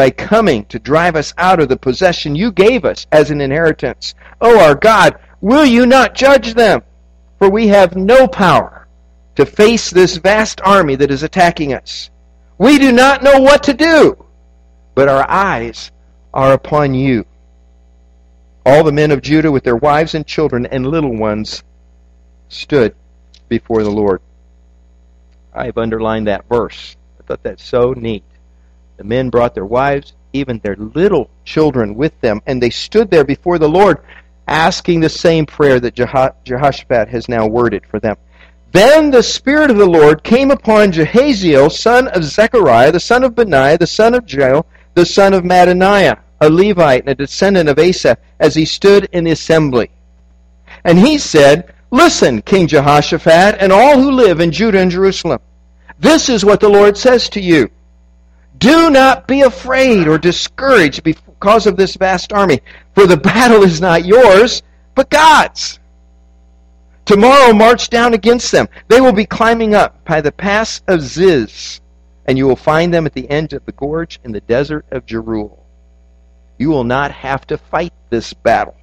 by 0.00 0.08
coming 0.08 0.64
to 0.64 0.78
drive 0.78 1.14
us 1.14 1.34
out 1.36 1.60
of 1.60 1.68
the 1.68 1.76
possession 1.76 2.34
you 2.34 2.50
gave 2.50 2.86
us 2.86 3.06
as 3.12 3.30
an 3.30 3.42
inheritance. 3.42 4.14
O 4.40 4.58
our 4.58 4.74
God, 4.74 5.18
will 5.42 5.66
you 5.66 5.84
not 5.84 6.14
judge 6.14 6.54
them? 6.54 6.80
For 7.38 7.50
we 7.50 7.66
have 7.66 7.96
no 7.96 8.26
power 8.26 8.88
to 9.34 9.44
face 9.44 9.90
this 9.90 10.16
vast 10.16 10.62
army 10.62 10.94
that 10.94 11.10
is 11.10 11.22
attacking 11.22 11.74
us. 11.74 12.08
We 12.56 12.78
do 12.78 12.92
not 12.92 13.22
know 13.22 13.40
what 13.40 13.62
to 13.64 13.74
do, 13.74 14.24
but 14.94 15.10
our 15.10 15.28
eyes 15.28 15.90
are 16.32 16.54
upon 16.54 16.94
you. 16.94 17.26
All 18.64 18.82
the 18.82 18.92
men 18.92 19.10
of 19.10 19.20
Judah 19.20 19.52
with 19.52 19.64
their 19.64 19.76
wives 19.76 20.14
and 20.14 20.26
children 20.26 20.64
and 20.64 20.86
little 20.86 21.14
ones 21.14 21.62
stood 22.48 22.94
before 23.50 23.82
the 23.82 23.90
Lord. 23.90 24.22
I've 25.52 25.76
underlined 25.76 26.26
that 26.26 26.48
verse. 26.48 26.96
I 27.18 27.24
thought 27.24 27.42
that's 27.42 27.62
so 27.62 27.92
neat. 27.92 28.24
The 29.00 29.04
men 29.04 29.30
brought 29.30 29.54
their 29.54 29.64
wives, 29.64 30.12
even 30.34 30.58
their 30.58 30.76
little 30.76 31.30
children 31.46 31.94
with 31.94 32.20
them, 32.20 32.42
and 32.44 32.62
they 32.62 32.68
stood 32.68 33.10
there 33.10 33.24
before 33.24 33.58
the 33.58 33.66
Lord, 33.66 33.96
asking 34.46 35.00
the 35.00 35.08
same 35.08 35.46
prayer 35.46 35.80
that 35.80 35.94
Jehoshaphat 35.94 37.08
has 37.08 37.26
now 37.26 37.46
worded 37.46 37.86
for 37.86 37.98
them. 37.98 38.18
Then 38.72 39.10
the 39.10 39.22
Spirit 39.22 39.70
of 39.70 39.78
the 39.78 39.86
Lord 39.86 40.22
came 40.22 40.50
upon 40.50 40.92
Jahaziel, 40.92 41.72
son 41.72 42.08
of 42.08 42.24
Zechariah, 42.24 42.92
the 42.92 43.00
son 43.00 43.24
of 43.24 43.34
Benaiah, 43.34 43.78
the 43.78 43.86
son 43.86 44.12
of 44.12 44.30
Jael, 44.30 44.66
the 44.92 45.06
son 45.06 45.32
of 45.32 45.44
Mattaniah, 45.44 46.18
a 46.42 46.50
Levite 46.50 47.04
and 47.04 47.08
a 47.08 47.14
descendant 47.14 47.70
of 47.70 47.78
Asaph, 47.78 48.18
as 48.38 48.54
he 48.54 48.66
stood 48.66 49.08
in 49.12 49.24
the 49.24 49.30
assembly. 49.30 49.90
And 50.84 50.98
he 50.98 51.16
said, 51.16 51.72
Listen, 51.90 52.42
King 52.42 52.66
Jehoshaphat, 52.66 53.56
and 53.60 53.72
all 53.72 53.98
who 53.98 54.10
live 54.10 54.40
in 54.40 54.52
Judah 54.52 54.80
and 54.80 54.90
Jerusalem. 54.90 55.40
This 55.98 56.28
is 56.28 56.44
what 56.44 56.60
the 56.60 56.68
Lord 56.68 56.98
says 56.98 57.30
to 57.30 57.40
you. 57.40 57.70
Do 58.60 58.90
not 58.90 59.26
be 59.26 59.42
afraid 59.42 60.06
or 60.06 60.16
discouraged 60.16 61.02
because 61.02 61.66
of 61.66 61.76
this 61.76 61.96
vast 61.96 62.32
army, 62.32 62.60
for 62.94 63.06
the 63.06 63.16
battle 63.32 63.62
is 63.62 63.80
not 63.80 64.06
yours, 64.06 64.62
but 64.94 65.10
God's. 65.10 65.80
Tomorrow 67.04 67.52
march 67.52 67.90
down 67.90 68.14
against 68.14 68.52
them. 68.52 68.68
They 68.88 69.00
will 69.00 69.12
be 69.12 69.26
climbing 69.26 69.74
up 69.74 70.04
by 70.04 70.20
the 70.20 70.30
pass 70.30 70.80
of 70.86 71.00
Ziz 71.00 71.80
and 72.30 72.38
you 72.38 72.46
will 72.46 72.54
find 72.54 72.94
them 72.94 73.06
at 73.06 73.12
the 73.12 73.28
end 73.28 73.52
of 73.52 73.64
the 73.66 73.72
gorge 73.72 74.20
in 74.22 74.30
the 74.30 74.40
desert 74.42 74.86
of 74.92 75.04
Jeruel. 75.04 75.58
You 76.58 76.68
will 76.68 76.84
not 76.84 77.10
have 77.10 77.44
to 77.48 77.58
fight 77.58 77.92
this 78.08 78.32
battle. 78.32 78.76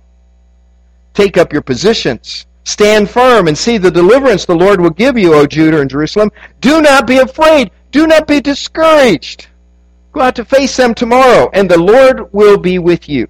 Take 1.14 1.38
up 1.38 1.54
your 1.54 1.62
positions. 1.62 2.46
Stand 2.66 3.10
firm 3.10 3.48
and 3.48 3.58
see 3.58 3.78
the 3.78 3.90
deliverance 3.90 4.44
the 4.44 4.54
Lord 4.54 4.82
will 4.82 4.90
give 4.90 5.18
you, 5.18 5.34
O 5.34 5.48
Judah 5.48 5.80
and 5.80 5.90
Jerusalem. 5.90 6.30
Do 6.60 6.82
not 6.82 7.08
be 7.08 7.20
afraid, 7.20 7.72
Do 7.92 8.06
not 8.06 8.28
be 8.28 8.42
discouraged. 8.42 9.48
Go 10.12 10.22
out 10.22 10.36
to 10.36 10.46
face 10.46 10.76
them 10.76 10.94
tomorrow, 10.94 11.50
and 11.54 11.70
the 11.70 11.80
Lord 11.80 12.34
will 12.34 12.58
be 12.58 12.80
with 12.80 13.08
you. 13.08 13.28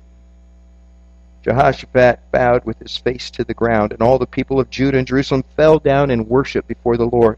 Jehoshaphat 1.44 2.20
bowed 2.32 2.66
with 2.66 2.78
his 2.80 2.98
face 2.98 3.32
to 3.32 3.44
the 3.44 3.54
ground, 3.54 3.94
and 3.94 4.02
all 4.02 4.18
the 4.18 4.28
people 4.28 4.60
of 4.60 4.70
Judah 4.70 4.98
and 4.98 5.08
Jerusalem 5.08 5.44
fell 5.56 5.80
down 5.80 6.12
and 6.12 6.28
worshiped 6.28 6.68
before 6.68 6.98
the 6.98 7.06
Lord. 7.06 7.38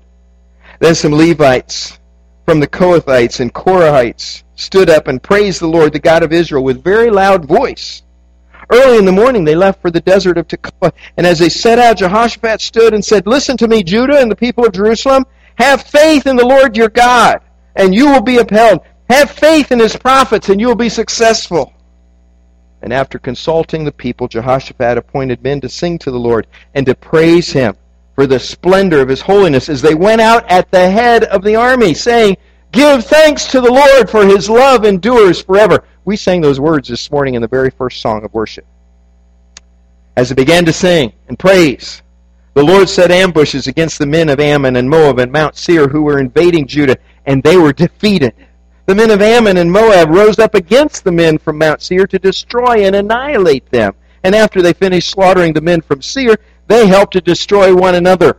Then 0.79 0.95
some 0.95 1.13
Levites 1.13 1.99
from 2.45 2.59
the 2.59 2.67
Kohathites 2.67 3.39
and 3.39 3.53
Korahites 3.53 4.43
stood 4.55 4.89
up 4.89 5.07
and 5.07 5.21
praised 5.21 5.61
the 5.61 5.67
Lord, 5.67 5.93
the 5.93 5.99
God 5.99 6.23
of 6.23 6.33
Israel, 6.33 6.63
with 6.63 6.83
very 6.83 7.11
loud 7.11 7.45
voice. 7.45 8.01
Early 8.71 8.97
in 8.97 9.05
the 9.05 9.11
morning 9.11 9.43
they 9.43 9.55
left 9.55 9.81
for 9.81 9.91
the 9.91 10.01
desert 10.01 10.37
of 10.37 10.47
Tekoa, 10.47 10.91
and 11.17 11.27
as 11.27 11.39
they 11.39 11.49
set 11.49 11.79
out, 11.79 11.97
Jehoshaphat 11.97 12.61
stood 12.61 12.93
and 12.93 13.03
said, 13.03 13.27
Listen 13.27 13.57
to 13.57 13.67
me, 13.67 13.83
Judah 13.83 14.19
and 14.19 14.31
the 14.31 14.35
people 14.35 14.65
of 14.65 14.73
Jerusalem. 14.73 15.25
Have 15.55 15.83
faith 15.83 16.25
in 16.25 16.35
the 16.35 16.45
Lord 16.45 16.77
your 16.77 16.89
God, 16.89 17.41
and 17.75 17.93
you 17.93 18.07
will 18.07 18.21
be 18.21 18.37
upheld. 18.37 18.81
Have 19.09 19.31
faith 19.31 19.71
in 19.71 19.79
his 19.79 19.95
prophets, 19.95 20.49
and 20.49 20.61
you 20.61 20.67
will 20.67 20.75
be 20.75 20.89
successful. 20.89 21.73
And 22.81 22.93
after 22.93 23.19
consulting 23.19 23.83
the 23.83 23.91
people, 23.91 24.27
Jehoshaphat 24.27 24.97
appointed 24.97 25.43
men 25.43 25.59
to 25.61 25.69
sing 25.69 25.97
to 25.99 26.11
the 26.11 26.19
Lord 26.19 26.47
and 26.73 26.85
to 26.85 26.95
praise 26.95 27.51
him 27.51 27.75
for 28.15 28.27
the 28.27 28.39
splendor 28.39 29.01
of 29.01 29.09
his 29.09 29.21
holiness 29.21 29.69
as 29.69 29.81
they 29.81 29.95
went 29.95 30.21
out 30.21 30.49
at 30.49 30.69
the 30.71 30.89
head 30.89 31.23
of 31.25 31.43
the 31.43 31.55
army, 31.55 31.93
saying, 31.93 32.37
Give 32.71 33.03
thanks 33.03 33.45
to 33.47 33.61
the 33.61 33.71
Lord, 33.71 34.09
for 34.09 34.25
his 34.25 34.49
love 34.49 34.85
endures 34.85 35.41
forever. 35.41 35.83
We 36.05 36.15
sang 36.15 36.41
those 36.41 36.59
words 36.59 36.87
this 36.87 37.11
morning 37.11 37.33
in 37.33 37.41
the 37.41 37.47
very 37.47 37.71
first 37.71 38.01
song 38.01 38.23
of 38.23 38.33
worship. 38.33 38.65
As 40.15 40.29
they 40.29 40.35
began 40.35 40.65
to 40.65 40.73
sing 40.73 41.13
and 41.27 41.39
praise, 41.39 42.03
the 42.53 42.63
Lord 42.63 42.89
set 42.89 43.09
ambushes 43.09 43.67
against 43.67 43.99
the 43.99 44.05
men 44.05 44.29
of 44.29 44.39
Ammon 44.39 44.75
and 44.75 44.89
Moab 44.89 45.19
and 45.19 45.31
Mount 45.31 45.55
Seir 45.55 45.87
who 45.87 46.03
were 46.03 46.19
invading 46.19 46.67
Judah, 46.67 46.97
and 47.25 47.41
they 47.41 47.57
were 47.57 47.73
defeated. 47.73 48.33
The 48.89 48.95
men 48.95 49.11
of 49.11 49.21
Ammon 49.21 49.57
and 49.57 49.71
Moab 49.71 50.09
rose 50.09 50.39
up 50.39 50.55
against 50.55 51.03
the 51.03 51.11
men 51.11 51.37
from 51.37 51.59
Mount 51.59 51.79
Seir 51.79 52.07
to 52.07 52.17
destroy 52.17 52.87
and 52.87 52.95
annihilate 52.95 53.69
them. 53.69 53.93
And 54.23 54.33
after 54.33 54.63
they 54.63 54.73
finished 54.73 55.11
slaughtering 55.11 55.53
the 55.53 55.61
men 55.61 55.81
from 55.81 56.01
Seir, 56.01 56.37
they 56.65 56.87
helped 56.87 57.13
to 57.13 57.21
destroy 57.21 57.75
one 57.75 57.93
another. 57.93 58.37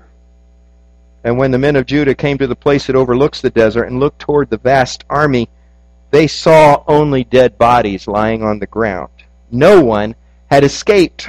And 1.23 1.38
when 1.38 1.52
the 1.52 1.59
men 1.59 1.76
of 1.76 1.87
Judah 1.87 2.16
came 2.16 2.37
to 2.38 2.49
the 2.49 2.57
place 2.57 2.88
that 2.88 2.97
overlooks 2.97 3.40
the 3.40 3.50
desert 3.50 3.85
and 3.85 4.00
looked 4.00 4.19
toward 4.19 4.50
the 4.50 4.59
vast 4.59 5.04
army, 5.09 5.49
they 6.11 6.26
saw 6.26 6.83
only 6.88 7.23
dead 7.23 7.57
bodies 7.57 8.09
lying 8.09 8.42
on 8.42 8.59
the 8.59 8.66
ground. 8.66 9.12
No 9.52 9.80
one 9.80 10.16
had 10.50 10.64
escaped. 10.64 11.28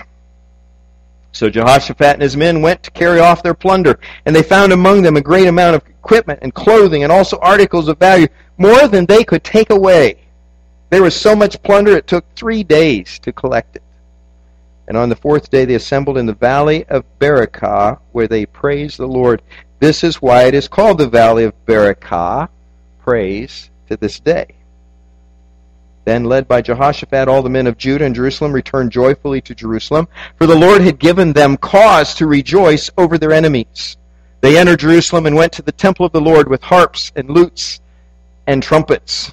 So 1.34 1.50
Jehoshaphat 1.50 2.14
and 2.14 2.22
his 2.22 2.36
men 2.36 2.62
went 2.62 2.84
to 2.84 2.92
carry 2.92 3.20
off 3.20 3.44
their 3.44 3.54
plunder, 3.54 4.00
and 4.26 4.36
they 4.36 4.44
found 4.44 4.74
among 4.74 5.02
them 5.02 5.18
a 5.18 5.22
great 5.22 5.48
amount 5.48 5.76
of 5.76 5.88
equipment 5.88 6.40
and 6.42 6.54
clothing, 6.54 7.04
and 7.04 7.12
also 7.12 7.38
articles 7.40 7.88
of 7.88 7.98
value, 7.98 8.28
more 8.58 8.88
than 8.88 9.06
they 9.06 9.24
could 9.24 9.44
take 9.44 9.70
away. 9.70 10.20
There 10.90 11.04
was 11.04 11.16
so 11.16 11.36
much 11.36 11.62
plunder 11.64 11.96
it 11.96 12.06
took 12.06 12.26
three 12.36 12.64
days 12.64 13.18
to 13.20 13.32
collect 13.32 13.78
it. 13.78 13.84
And 14.88 14.98
on 14.98 15.08
the 15.08 15.16
fourth 15.16 15.50
day 15.50 15.64
they 15.64 15.76
assembled 15.76 16.18
in 16.18 16.26
the 16.26 16.34
valley 16.34 16.84
of 16.86 17.06
Beracah, 17.20 18.00
where 18.12 18.28
they 18.28 18.46
praised 18.46 18.98
the 18.98 19.08
Lord. 19.08 19.42
This 19.80 20.04
is 20.04 20.22
why 20.22 20.44
it 20.44 20.54
is 20.54 20.68
called 20.68 20.98
the 20.98 21.08
valley 21.08 21.46
of 21.46 21.54
Beracah, 21.66 22.50
praise 23.00 23.70
to 23.88 23.96
this 23.96 24.20
day. 24.20 24.48
Then, 26.04 26.24
led 26.24 26.48
by 26.48 26.62
Jehoshaphat, 26.62 27.28
all 27.28 27.44
the 27.44 27.50
men 27.50 27.68
of 27.68 27.78
Judah 27.78 28.06
and 28.06 28.16
Jerusalem 28.16 28.54
returned 28.54 28.92
joyfully 28.92 29.40
to 29.42 29.54
Jerusalem, 29.54 30.08
for 30.38 30.48
the 30.48 30.56
Lord 30.56 30.82
had 30.82 30.98
given 30.98 31.32
them 31.32 31.58
cause 31.58 32.16
to 32.16 32.26
rejoice 32.26 32.90
over 32.98 33.18
their 33.18 33.32
enemies. 33.32 33.98
They 34.42 34.58
entered 34.58 34.80
Jerusalem 34.80 35.28
and 35.28 35.36
went 35.36 35.54
to 35.54 35.62
the 35.62 35.72
temple 35.72 36.06
of 36.06 36.12
the 36.12 36.22
Lord 36.22 36.50
with 36.50 36.64
harps 36.64 37.12
and 37.16 37.30
lutes 37.30 37.80
and 38.48 38.64
trumpets. 38.64 39.32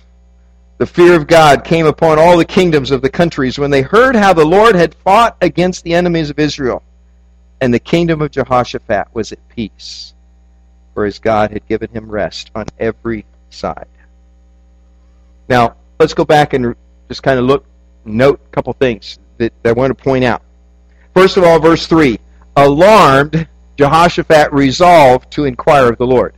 The 0.77 0.87
fear 0.87 1.17
of 1.17 1.27
God 1.27 1.65
came 1.65 1.87
upon 1.87 2.19
all 2.19 2.37
the 2.37 2.45
kingdoms 2.45 2.91
of 2.91 3.03
the 3.03 3.09
countries 3.09 3.59
when 3.59 3.71
they 3.71 3.83
heard 3.83 4.15
how 4.15 4.33
the 4.33 4.45
Lord 4.45 4.77
had 4.77 4.95
fought 4.95 5.37
against 5.41 5.83
the 5.83 5.95
enemies 5.95 6.31
of 6.31 6.39
Israel. 6.39 6.83
And 7.61 7.75
the 7.75 7.81
kingdom 7.81 8.21
of 8.21 8.31
Jehoshaphat 8.31 9.09
was 9.15 9.33
at 9.33 9.49
peace, 9.49 10.15
for 10.95 11.05
his 11.05 11.19
God 11.19 11.51
had 11.51 11.67
given 11.67 11.91
him 11.91 12.09
rest 12.09 12.53
on 12.55 12.67
every 12.79 13.25
side. 13.51 13.89
Now, 15.49 15.75
let's 15.99 16.14
go 16.14 16.25
back 16.25 16.52
and 16.52 16.75
just 17.09 17.23
kind 17.23 17.38
of 17.38 17.45
look, 17.45 17.64
note 18.05 18.40
a 18.45 18.49
couple 18.50 18.73
things 18.75 19.19
that, 19.38 19.52
that 19.62 19.71
I 19.71 19.73
want 19.73 19.97
to 19.97 20.02
point 20.02 20.25
out. 20.25 20.43
First 21.14 21.37
of 21.37 21.45
all, 21.45 21.59
verse 21.59 21.87
3 21.87 22.19
Alarmed, 22.57 23.49
Jehoshaphat 23.76 24.52
resolved 24.52 25.31
to 25.33 25.45
inquire 25.45 25.88
of 25.90 25.99
the 25.99 26.07
Lord. 26.07 26.35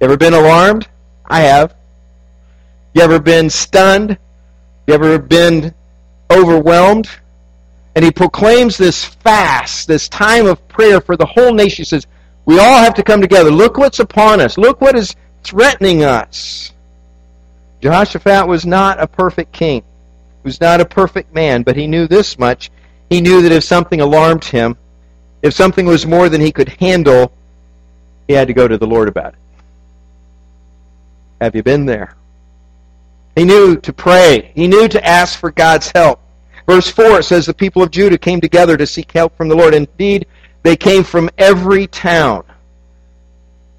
Ever 0.00 0.16
been 0.16 0.34
alarmed? 0.34 0.88
I 1.26 1.40
have. 1.40 1.74
You 2.94 3.02
ever 3.02 3.18
been 3.18 3.48
stunned? 3.48 4.18
You 4.86 4.94
ever 4.94 5.18
been 5.18 5.74
overwhelmed? 6.30 7.08
And 7.94 8.04
he 8.04 8.10
proclaims 8.10 8.76
this 8.76 9.04
fast, 9.04 9.86
this 9.86 10.08
time 10.08 10.46
of 10.46 10.66
prayer 10.68 11.00
for 11.00 11.16
the 11.16 11.26
whole 11.26 11.52
nation. 11.52 11.82
He 11.82 11.84
says, 11.84 12.06
We 12.46 12.58
all 12.58 12.78
have 12.78 12.94
to 12.94 13.02
come 13.02 13.20
together. 13.20 13.50
Look 13.50 13.76
what's 13.76 13.98
upon 13.98 14.40
us. 14.40 14.56
Look 14.56 14.80
what 14.80 14.96
is 14.96 15.14
threatening 15.42 16.04
us. 16.04 16.72
Jehoshaphat 17.82 18.46
was 18.46 18.64
not 18.64 19.00
a 19.00 19.08
perfect 19.08 19.52
king. 19.52 19.82
He 19.82 20.48
was 20.48 20.60
not 20.60 20.80
a 20.80 20.84
perfect 20.84 21.34
man, 21.34 21.62
but 21.62 21.76
he 21.76 21.88
knew 21.88 22.06
this 22.06 22.38
much. 22.38 22.70
He 23.10 23.20
knew 23.20 23.42
that 23.42 23.52
if 23.52 23.64
something 23.64 24.00
alarmed 24.00 24.44
him, 24.44 24.76
if 25.42 25.52
something 25.52 25.84
was 25.84 26.06
more 26.06 26.28
than 26.28 26.40
he 26.40 26.52
could 26.52 26.68
handle, 26.80 27.32
he 28.28 28.34
had 28.34 28.46
to 28.46 28.54
go 28.54 28.68
to 28.68 28.78
the 28.78 28.86
Lord 28.86 29.08
about 29.08 29.34
it. 29.34 29.38
Have 31.40 31.56
you 31.56 31.64
been 31.64 31.84
there? 31.84 32.14
He 33.34 33.44
knew 33.44 33.76
to 33.76 33.92
pray. 33.92 34.52
He 34.54 34.68
knew 34.68 34.86
to 34.86 35.04
ask 35.04 35.38
for 35.38 35.50
God's 35.50 35.90
help. 35.90 36.20
Verse 36.68 36.88
4 36.88 37.22
says 37.22 37.46
the 37.46 37.54
people 37.54 37.82
of 37.82 37.90
Judah 37.90 38.18
came 38.18 38.40
together 38.40 38.76
to 38.76 38.86
seek 38.86 39.10
help 39.10 39.36
from 39.36 39.48
the 39.48 39.56
Lord. 39.56 39.74
Indeed, 39.74 40.26
they 40.62 40.76
came 40.76 41.02
from 41.02 41.28
every 41.36 41.88
town. 41.88 42.44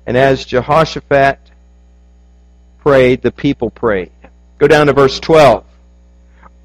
And 0.05 0.17
as 0.17 0.43
Jehoshaphat 0.43 1.42
prayed, 2.83 3.21
the 3.21 3.31
people 3.31 3.69
prayed. 3.69 4.11
Go 4.57 4.67
down 4.67 4.87
to 4.87 4.93
verse 4.93 5.19
12. 5.19 5.63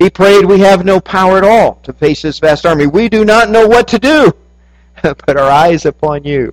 He 0.01 0.11
prayed, 0.11 0.45
We 0.45 0.59
have 0.61 0.85
no 0.85 1.01
power 1.01 1.39
at 1.39 1.45
all 1.45 1.77
to 1.85 1.93
face 1.93 2.23
this 2.23 2.41
vast 2.41 2.67
army. 2.67 2.87
We 2.87 3.09
do 3.09 3.25
not 3.25 3.51
know 3.51 3.69
what 3.69 3.89
to 3.89 3.99
do. 3.99 4.33
but 5.03 5.37
our 5.37 5.51
eyes 5.51 5.87
upon 5.87 6.25
you. 6.25 6.53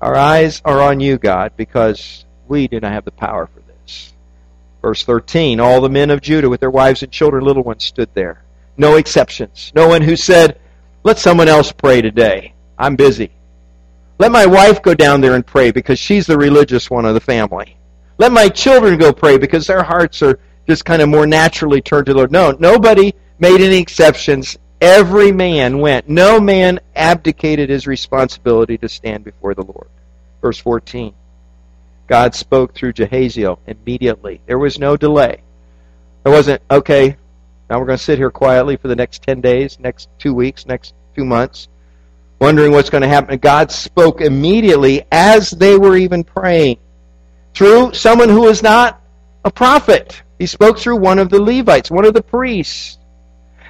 Our 0.00 0.14
eyes 0.14 0.62
are 0.64 0.80
on 0.80 1.00
you, 1.00 1.18
God, 1.18 1.52
because 1.56 2.24
we 2.46 2.68
do 2.68 2.78
not 2.78 2.92
have 2.92 3.04
the 3.04 3.10
power 3.10 3.48
for 3.48 3.60
this. 3.60 4.12
Verse 4.80 5.04
13 5.04 5.58
All 5.58 5.80
the 5.80 5.88
men 5.88 6.10
of 6.10 6.20
Judah 6.20 6.48
with 6.48 6.60
their 6.60 6.70
wives 6.70 7.02
and 7.02 7.10
children, 7.10 7.44
little 7.44 7.64
ones, 7.64 7.84
stood 7.84 8.10
there. 8.14 8.42
No 8.76 8.94
exceptions. 8.94 9.72
No 9.74 9.88
one 9.88 10.02
who 10.02 10.14
said, 10.14 10.60
Let 11.02 11.18
someone 11.18 11.48
else 11.48 11.72
pray 11.72 12.00
today. 12.00 12.54
I'm 12.78 12.94
busy. 12.94 13.32
Let 14.20 14.30
my 14.30 14.46
wife 14.46 14.82
go 14.82 14.94
down 14.94 15.20
there 15.20 15.34
and 15.34 15.44
pray 15.44 15.72
because 15.72 15.98
she's 15.98 16.26
the 16.26 16.38
religious 16.38 16.88
one 16.88 17.04
of 17.04 17.14
the 17.14 17.20
family. 17.20 17.77
Let 18.18 18.32
my 18.32 18.48
children 18.48 18.98
go 18.98 19.12
pray 19.12 19.38
because 19.38 19.66
their 19.66 19.84
hearts 19.84 20.22
are 20.22 20.40
just 20.68 20.84
kind 20.84 21.00
of 21.00 21.08
more 21.08 21.26
naturally 21.26 21.80
turned 21.80 22.06
to 22.06 22.12
the 22.12 22.18
Lord. 22.18 22.32
No, 22.32 22.50
nobody 22.50 23.14
made 23.38 23.60
any 23.60 23.78
exceptions. 23.78 24.58
Every 24.80 25.32
man 25.32 25.78
went. 25.78 26.08
No 26.08 26.40
man 26.40 26.80
abdicated 26.94 27.70
his 27.70 27.86
responsibility 27.86 28.76
to 28.78 28.88
stand 28.88 29.24
before 29.24 29.54
the 29.54 29.62
Lord. 29.62 29.88
Verse 30.42 30.58
14. 30.58 31.14
God 32.08 32.34
spoke 32.34 32.74
through 32.74 32.94
Jahaziel 32.94 33.58
immediately. 33.66 34.40
There 34.46 34.58
was 34.58 34.78
no 34.78 34.96
delay. 34.96 35.42
There 36.24 36.32
wasn't, 36.32 36.62
okay, 36.70 37.16
now 37.70 37.78
we're 37.78 37.86
going 37.86 37.98
to 37.98 38.04
sit 38.04 38.18
here 38.18 38.30
quietly 38.30 38.76
for 38.76 38.88
the 38.88 38.96
next 38.96 39.22
10 39.22 39.40
days, 39.40 39.78
next 39.78 40.08
two 40.18 40.34
weeks, 40.34 40.66
next 40.66 40.94
two 41.14 41.24
months, 41.24 41.68
wondering 42.40 42.72
what's 42.72 42.90
going 42.90 43.02
to 43.02 43.08
happen. 43.08 43.38
God 43.38 43.70
spoke 43.70 44.20
immediately 44.20 45.04
as 45.12 45.50
they 45.50 45.76
were 45.76 45.96
even 45.96 46.24
praying 46.24 46.78
through 47.54 47.94
someone 47.94 48.28
who 48.28 48.48
is 48.48 48.62
not 48.62 49.00
a 49.44 49.50
prophet. 49.50 50.22
He 50.38 50.46
spoke 50.46 50.78
through 50.78 50.96
one 50.96 51.18
of 51.18 51.30
the 51.30 51.40
Levites, 51.40 51.90
one 51.90 52.04
of 52.04 52.14
the 52.14 52.22
priests. 52.22 52.98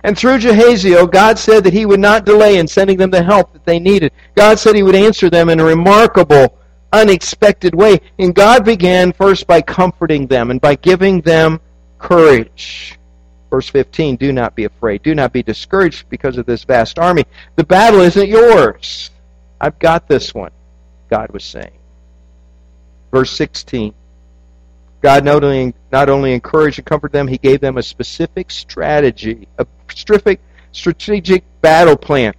And 0.04 0.16
through 0.16 0.38
Jahaziel, 0.38 1.11
God 1.11 1.38
said 1.38 1.64
that 1.64 1.73
he 1.73 1.87
would 1.87 2.00
not 2.00 2.25
delay 2.25 2.58
in 2.58 2.68
sending 2.68 2.97
them 2.97 3.11
the 3.11 3.23
help 3.23 3.52
that 3.52 3.64
they 3.64 3.80
needed. 3.80 4.12
God 4.35 4.58
said 4.58 4.76
he 4.76 4.82
would 4.82 4.94
answer 4.94 5.28
them 5.28 5.49
in 5.49 5.61
a 5.61 5.64
remarkable, 5.64 6.58
unexpected 6.92 7.75
way. 7.75 8.00
And 8.18 8.35
God 8.35 8.64
began 8.64 9.12
first 9.12 9.47
by 9.47 9.61
comforting 9.61 10.26
them 10.26 10.50
and 10.50 10.61
by 10.61 10.76
giving 10.76 11.20
them 11.23 11.61
courage. 11.99 12.99
Verse 13.50 13.68
15, 13.68 14.16
do 14.16 14.32
not 14.32 14.54
be 14.54 14.64
afraid. 14.64 15.02
Do 15.02 15.14
not 15.14 15.32
be 15.32 15.42
discouraged 15.42 16.08
because 16.11 16.37
of 16.37 16.47
this 16.47 16.64
vast 16.64 16.99
army. 16.99 17.25
The 17.56 17.64
battle 17.64 18.00
isn't 18.00 18.28
yours. 18.28 19.11
I've 19.61 19.78
got 19.78 20.06
this 20.06 20.35
one, 20.35 20.52
God 21.11 21.30
was 21.32 21.44
saying. 21.44 21.77
Verse 23.10 23.30
16. 23.32 23.94
God 25.00 25.24
not 25.24 25.44
only, 25.44 25.74
not 25.92 26.08
only 26.08 26.32
encouraged 26.32 26.78
and 26.78 26.86
comforted 26.86 27.12
them, 27.12 27.28
He 27.28 27.38
gave 27.38 27.60
them 27.60 27.78
a 27.78 27.82
specific 27.82 28.50
strategy, 28.50 29.46
a 29.58 29.66
specific 29.88 30.40
strategic 30.72 31.44
battle 31.60 31.96
plan. 31.96 32.34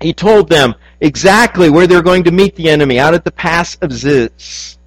He 0.00 0.12
told 0.12 0.48
them 0.48 0.74
exactly 1.00 1.70
where 1.70 1.86
they're 1.86 2.02
going 2.02 2.24
to 2.24 2.30
meet 2.30 2.54
the 2.56 2.68
enemy, 2.68 2.98
out 2.98 3.14
at 3.14 3.24
the 3.24 3.32
pass 3.32 3.76
of 3.76 3.92
Ziz. 3.92 4.78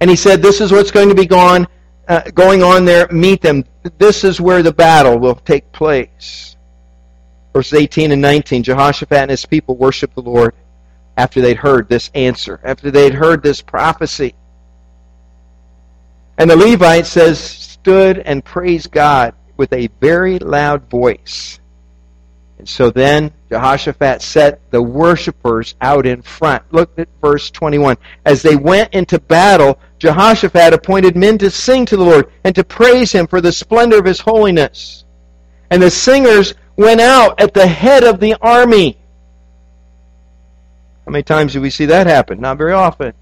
And 0.00 0.08
he 0.08 0.16
said, 0.16 0.42
This 0.42 0.60
is 0.60 0.72
what's 0.72 0.90
going 0.90 1.08
to 1.08 1.14
be 1.14 1.26
gone, 1.26 1.66
uh, 2.08 2.22
going 2.30 2.62
on 2.62 2.84
there. 2.84 3.08
Meet 3.10 3.42
them. 3.42 3.64
This 3.98 4.24
is 4.24 4.40
where 4.40 4.62
the 4.62 4.72
battle 4.72 5.18
will 5.18 5.34
take 5.34 5.70
place. 5.72 6.56
Verses 7.52 7.74
18 7.74 8.12
and 8.12 8.22
19 8.22 8.62
Jehoshaphat 8.62 9.18
and 9.18 9.30
his 9.30 9.44
people 9.44 9.76
worshiped 9.76 10.14
the 10.14 10.22
Lord 10.22 10.54
after 11.16 11.40
they'd 11.40 11.56
heard 11.56 11.88
this 11.88 12.10
answer, 12.14 12.60
after 12.64 12.90
they'd 12.90 13.14
heard 13.14 13.42
this 13.42 13.60
prophecy. 13.60 14.34
And 16.40 16.50
the 16.50 16.56
Levite 16.56 17.04
says, 17.04 17.38
stood 17.38 18.18
and 18.18 18.42
praised 18.42 18.90
God 18.90 19.34
with 19.58 19.74
a 19.74 19.90
very 20.00 20.38
loud 20.38 20.88
voice. 20.88 21.60
And 22.56 22.66
so 22.66 22.90
then 22.90 23.30
Jehoshaphat 23.50 24.22
set 24.22 24.70
the 24.70 24.80
worshippers 24.80 25.74
out 25.82 26.06
in 26.06 26.22
front. 26.22 26.62
Look 26.72 26.98
at 26.98 27.08
verse 27.20 27.50
21. 27.50 27.98
As 28.24 28.40
they 28.40 28.56
went 28.56 28.94
into 28.94 29.18
battle, 29.18 29.78
Jehoshaphat 29.98 30.72
appointed 30.72 31.14
men 31.14 31.36
to 31.38 31.50
sing 31.50 31.84
to 31.84 31.98
the 31.98 32.04
Lord 32.04 32.32
and 32.42 32.54
to 32.54 32.64
praise 32.64 33.12
him 33.12 33.26
for 33.26 33.42
the 33.42 33.52
splendor 33.52 33.98
of 33.98 34.06
his 34.06 34.20
holiness. 34.20 35.04
And 35.68 35.82
the 35.82 35.90
singers 35.90 36.54
went 36.76 37.02
out 37.02 37.38
at 37.38 37.52
the 37.52 37.66
head 37.66 38.02
of 38.02 38.18
the 38.18 38.34
army. 38.40 38.98
How 41.04 41.12
many 41.12 41.22
times 41.22 41.52
do 41.52 41.60
we 41.60 41.68
see 41.68 41.84
that 41.84 42.06
happen? 42.06 42.40
Not 42.40 42.56
very 42.56 42.72
often. 42.72 43.12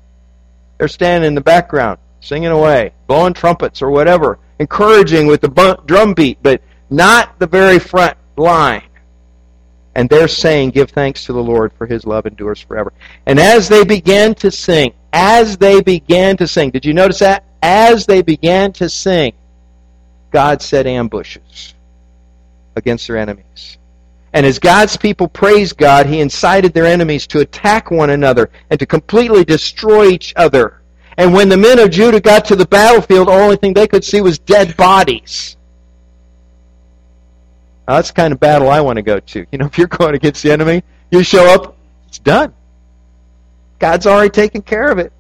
They're 0.79 0.87
standing 0.87 1.27
in 1.27 1.35
the 1.35 1.41
background, 1.41 1.99
singing 2.21 2.51
away, 2.51 2.93
blowing 3.07 3.35
trumpets 3.35 3.83
or 3.83 3.91
whatever, 3.91 4.39
encouraging 4.59 5.27
with 5.27 5.41
the 5.41 5.81
drum 5.87 6.15
beat, 6.15 6.39
but 6.43 6.63
not 6.91 7.39
the 7.39 7.47
very 7.47 7.79
front 7.79 8.17
line. 8.37 8.83
And 9.95 10.09
they're 10.09 10.29
saying, 10.29 10.71
Give 10.71 10.91
thanks 10.91 11.25
to 11.25 11.33
the 11.33 11.43
Lord, 11.43 11.73
for 11.73 11.87
his 11.87 12.07
love 12.07 12.27
endures 12.27 12.61
forever. 12.61 12.93
And 13.27 13.39
as 13.39 13.69
they 13.69 13.85
began 13.85 14.35
to 14.37 14.51
sing, 14.51 14.93
as 15.13 15.57
they 15.57 15.81
began 15.81 16.37
to 16.37 16.47
sing, 16.47 16.71
did 16.71 16.85
you 16.85 16.95
notice 16.95 17.19
that? 17.19 17.45
As 17.63 18.07
they 18.07 18.23
began 18.23 18.73
to 18.75 18.89
sing, 18.89 19.33
God 20.31 20.63
set 20.63 20.87
ambushes 20.87 21.75
against 22.77 23.09
their 23.09 23.17
enemies. 23.17 23.79
And 24.33 24.45
as 24.45 24.59
God's 24.59 24.97
people 24.97 25.27
praised 25.27 25.77
God, 25.77 26.07
He 26.07 26.21
incited 26.21 26.75
their 26.75 26.87
enemies 26.87 27.27
to 27.29 27.41
attack 27.41 27.91
one 27.91 28.11
another 28.11 28.51
and 28.71 28.79
to 28.79 28.87
completely 28.87 29.45
destroy 29.45 30.09
each 30.09 30.33
other. 30.37 30.81
And 31.19 31.35
when 31.35 31.49
the 31.49 31.57
men 31.57 31.81
of 31.81 31.91
Judah 31.91 32.21
got 32.21 32.45
to 32.47 32.57
the 32.57 32.65
battlefield, 32.65 33.27
the 33.27 33.33
only 33.33 33.57
thing 33.57 33.75
they 33.75 33.89
could 33.89 34.05
see 34.05 34.21
was 34.21 34.39
dead 34.39 34.77
bodies. 34.77 35.57
Now, 37.89 37.97
that's 37.97 38.09
the 38.09 38.15
kind 38.15 38.33
of 38.33 38.39
battle 38.39 38.71
I 38.71 38.81
want 38.81 38.99
to 38.99 39.03
go 39.03 39.19
to. 39.19 39.47
You 39.51 39.59
know, 39.59 39.67
if 39.67 39.77
you're 39.77 39.89
going 39.89 40.15
against 40.15 40.45
the 40.45 40.53
enemy, 40.53 40.85
you 41.11 41.25
show 41.25 41.45
up, 41.47 41.77
it's 42.07 42.21
done. 42.21 42.55
God's 43.81 44.07
already 44.07 44.31
taken 44.31 44.63
care 44.63 44.93
of 44.93 44.99
it. 44.99 45.13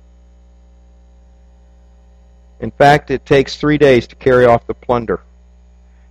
In 2.60 2.70
fact, 2.70 3.10
it 3.10 3.26
takes 3.26 3.56
three 3.56 3.78
days 3.78 4.06
to 4.06 4.16
carry 4.16 4.44
off 4.44 4.66
the 4.68 4.74
plunder. 4.74 5.20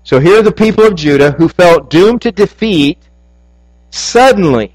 So 0.03 0.20
here 0.20 0.39
are 0.39 0.44
the 0.44 0.51
people 0.51 0.86
of 0.86 0.96
Judah 0.96 1.32
who 1.32 1.48
felt 1.48 1.89
doomed 1.89 2.24
to 2.24 2.32
defeat, 2.34 2.98
suddenly 3.91 4.74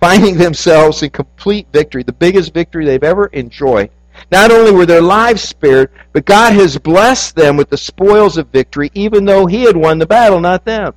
finding 0.00 0.36
themselves 0.38 1.02
in 1.02 1.10
complete 1.10 1.66
victory, 1.72 2.02
the 2.02 2.12
biggest 2.12 2.52
victory 2.52 2.84
they've 2.84 3.02
ever 3.02 3.26
enjoyed. 3.26 3.90
Not 4.30 4.50
only 4.50 4.72
were 4.72 4.86
their 4.86 5.02
lives 5.02 5.42
spared, 5.42 5.90
but 6.12 6.24
God 6.24 6.52
has 6.54 6.78
blessed 6.78 7.36
them 7.36 7.56
with 7.56 7.70
the 7.70 7.76
spoils 7.76 8.36
of 8.36 8.48
victory, 8.48 8.90
even 8.94 9.24
though 9.24 9.46
He 9.46 9.62
had 9.62 9.76
won 9.76 9.98
the 9.98 10.06
battle, 10.06 10.40
not 10.40 10.64
them. 10.64 10.94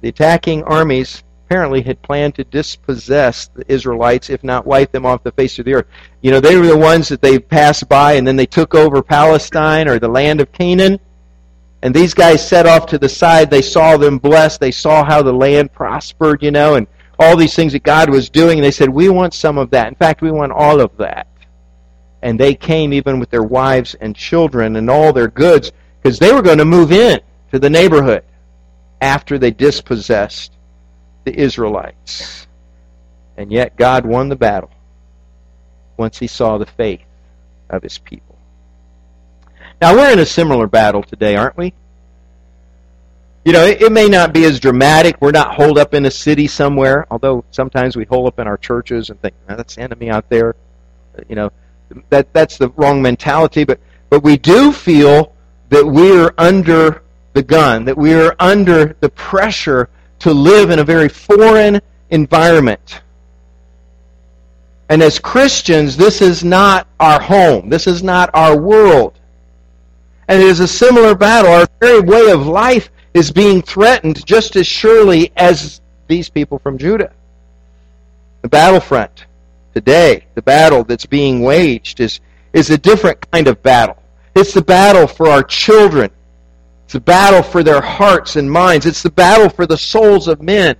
The 0.00 0.08
attacking 0.08 0.64
armies 0.64 1.22
apparently 1.50 1.82
had 1.82 2.00
planned 2.00 2.34
to 2.36 2.44
dispossess 2.44 3.48
the 3.48 3.64
Israelites, 3.66 4.30
if 4.30 4.44
not 4.44 4.66
wipe 4.66 4.92
them 4.92 5.04
off 5.04 5.24
the 5.24 5.32
face 5.32 5.58
of 5.58 5.64
the 5.64 5.74
earth. 5.74 5.86
You 6.20 6.30
know, 6.30 6.38
they 6.38 6.56
were 6.56 6.66
the 6.66 6.76
ones 6.76 7.08
that 7.08 7.20
they 7.20 7.40
passed 7.40 7.88
by 7.88 8.12
and 8.12 8.24
then 8.24 8.36
they 8.36 8.46
took 8.46 8.74
over 8.74 9.02
Palestine 9.02 9.88
or 9.88 9.98
the 9.98 10.08
land 10.08 10.40
of 10.40 10.52
Canaan. 10.52 11.00
And 11.82 11.92
these 11.92 12.14
guys 12.14 12.46
set 12.46 12.66
off 12.66 12.86
to 12.86 12.98
the 12.98 13.08
side. 13.08 13.50
They 13.50 13.62
saw 13.62 13.96
them 13.96 14.18
blessed. 14.18 14.60
They 14.60 14.70
saw 14.70 15.04
how 15.04 15.22
the 15.22 15.32
land 15.32 15.72
prospered, 15.72 16.40
you 16.40 16.52
know, 16.52 16.76
and 16.76 16.86
all 17.20 17.36
these 17.36 17.54
things 17.54 17.72
that 17.74 17.82
God 17.82 18.10
was 18.10 18.30
doing. 18.30 18.58
And 18.58 18.64
they 18.64 18.70
said, 18.70 18.88
We 18.88 19.08
want 19.10 19.34
some 19.34 19.58
of 19.58 19.70
that. 19.70 19.88
In 19.88 19.94
fact, 19.94 20.22
we 20.22 20.32
want 20.32 20.50
all 20.50 20.80
of 20.80 20.96
that. 20.96 21.28
And 22.22 22.40
they 22.40 22.54
came 22.54 22.92
even 22.92 23.20
with 23.20 23.30
their 23.30 23.42
wives 23.42 23.94
and 23.94 24.16
children 24.16 24.76
and 24.76 24.90
all 24.90 25.12
their 25.12 25.28
goods 25.28 25.70
because 26.02 26.18
they 26.18 26.32
were 26.32 26.42
going 26.42 26.58
to 26.58 26.64
move 26.64 26.92
in 26.92 27.20
to 27.52 27.58
the 27.58 27.70
neighborhood 27.70 28.24
after 29.00 29.38
they 29.38 29.50
dispossessed 29.50 30.52
the 31.24 31.38
Israelites. 31.38 32.46
And 33.36 33.52
yet 33.52 33.76
God 33.76 34.04
won 34.04 34.28
the 34.28 34.36
battle 34.36 34.70
once 35.96 36.18
he 36.18 36.26
saw 36.26 36.58
the 36.58 36.66
faith 36.66 37.04
of 37.68 37.82
his 37.82 37.98
people. 37.98 38.36
Now 39.80 39.94
we're 39.94 40.12
in 40.12 40.18
a 40.18 40.26
similar 40.26 40.66
battle 40.66 41.02
today, 41.02 41.36
aren't 41.36 41.56
we? 41.56 41.72
You 43.44 43.52
know, 43.52 43.64
it, 43.64 43.80
it, 43.80 43.92
may 43.92 44.06
not 44.06 44.34
be 44.34 44.44
as 44.44 44.60
dramatic. 44.60 45.16
We're 45.20 45.30
not 45.30 45.54
holed 45.54 45.78
up 45.78 45.94
in 45.94 46.04
a 46.04 46.10
city 46.10 46.46
somewhere, 46.46 47.06
although 47.10 47.42
sometimes 47.50 47.96
we 47.96 48.04
hole 48.04 48.26
up 48.26 48.38
in 48.38 48.46
our 48.46 48.58
churches 48.58 49.08
and 49.08 49.20
think, 49.22 49.34
oh, 49.48 49.56
that's 49.56 49.76
the 49.76 49.82
enemy 49.82 50.10
out 50.10 50.28
there. 50.28 50.54
Uh, 51.16 51.22
you 51.28 51.36
know, 51.36 51.50
that 52.10 52.32
that's 52.34 52.58
the 52.58 52.68
wrong 52.70 53.00
mentality. 53.00 53.64
But 53.64 53.80
but 54.10 54.22
we 54.22 54.36
do 54.36 54.72
feel 54.72 55.32
that 55.70 55.86
we're 55.86 56.34
under 56.36 57.02
the 57.32 57.42
gun, 57.42 57.84
that 57.86 57.96
we 57.96 58.12
are 58.12 58.36
under 58.38 58.94
the 59.00 59.08
pressure 59.08 59.88
to 60.18 60.32
live 60.32 60.70
in 60.70 60.78
a 60.78 60.84
very 60.84 61.08
foreign 61.08 61.80
environment. 62.10 63.00
And 64.90 65.02
as 65.02 65.18
Christians, 65.18 65.96
this 65.96 66.20
is 66.20 66.42
not 66.42 66.88
our 66.98 67.20
home. 67.20 67.68
This 67.68 67.86
is 67.86 68.02
not 68.02 68.28
our 68.34 68.58
world. 68.58 69.18
And 70.26 70.42
it 70.42 70.46
is 70.48 70.60
a 70.60 70.68
similar 70.68 71.14
battle. 71.14 71.52
Our 71.52 71.68
very 71.80 72.00
way 72.00 72.30
of 72.32 72.46
life 72.46 72.90
is 73.14 73.30
being 73.30 73.62
threatened 73.62 74.24
just 74.24 74.56
as 74.56 74.66
surely 74.66 75.32
as 75.36 75.80
these 76.06 76.28
people 76.28 76.58
from 76.58 76.78
Judah. 76.78 77.12
The 78.42 78.48
battlefront 78.48 79.26
today, 79.74 80.26
the 80.34 80.42
battle 80.42 80.84
that's 80.84 81.06
being 81.06 81.42
waged, 81.42 82.00
is, 82.00 82.20
is 82.52 82.70
a 82.70 82.78
different 82.78 83.30
kind 83.30 83.48
of 83.48 83.62
battle. 83.62 83.96
It's 84.34 84.54
the 84.54 84.62
battle 84.62 85.06
for 85.06 85.28
our 85.28 85.42
children 85.42 86.10
it's 86.90 86.96
a 86.96 87.00
battle 87.00 87.44
for 87.44 87.62
their 87.62 87.80
hearts 87.80 88.34
and 88.34 88.50
minds. 88.50 88.84
It's 88.84 89.04
the 89.04 89.12
battle 89.12 89.48
for 89.48 89.64
the 89.64 89.78
souls 89.78 90.26
of 90.26 90.42
men. 90.42 90.74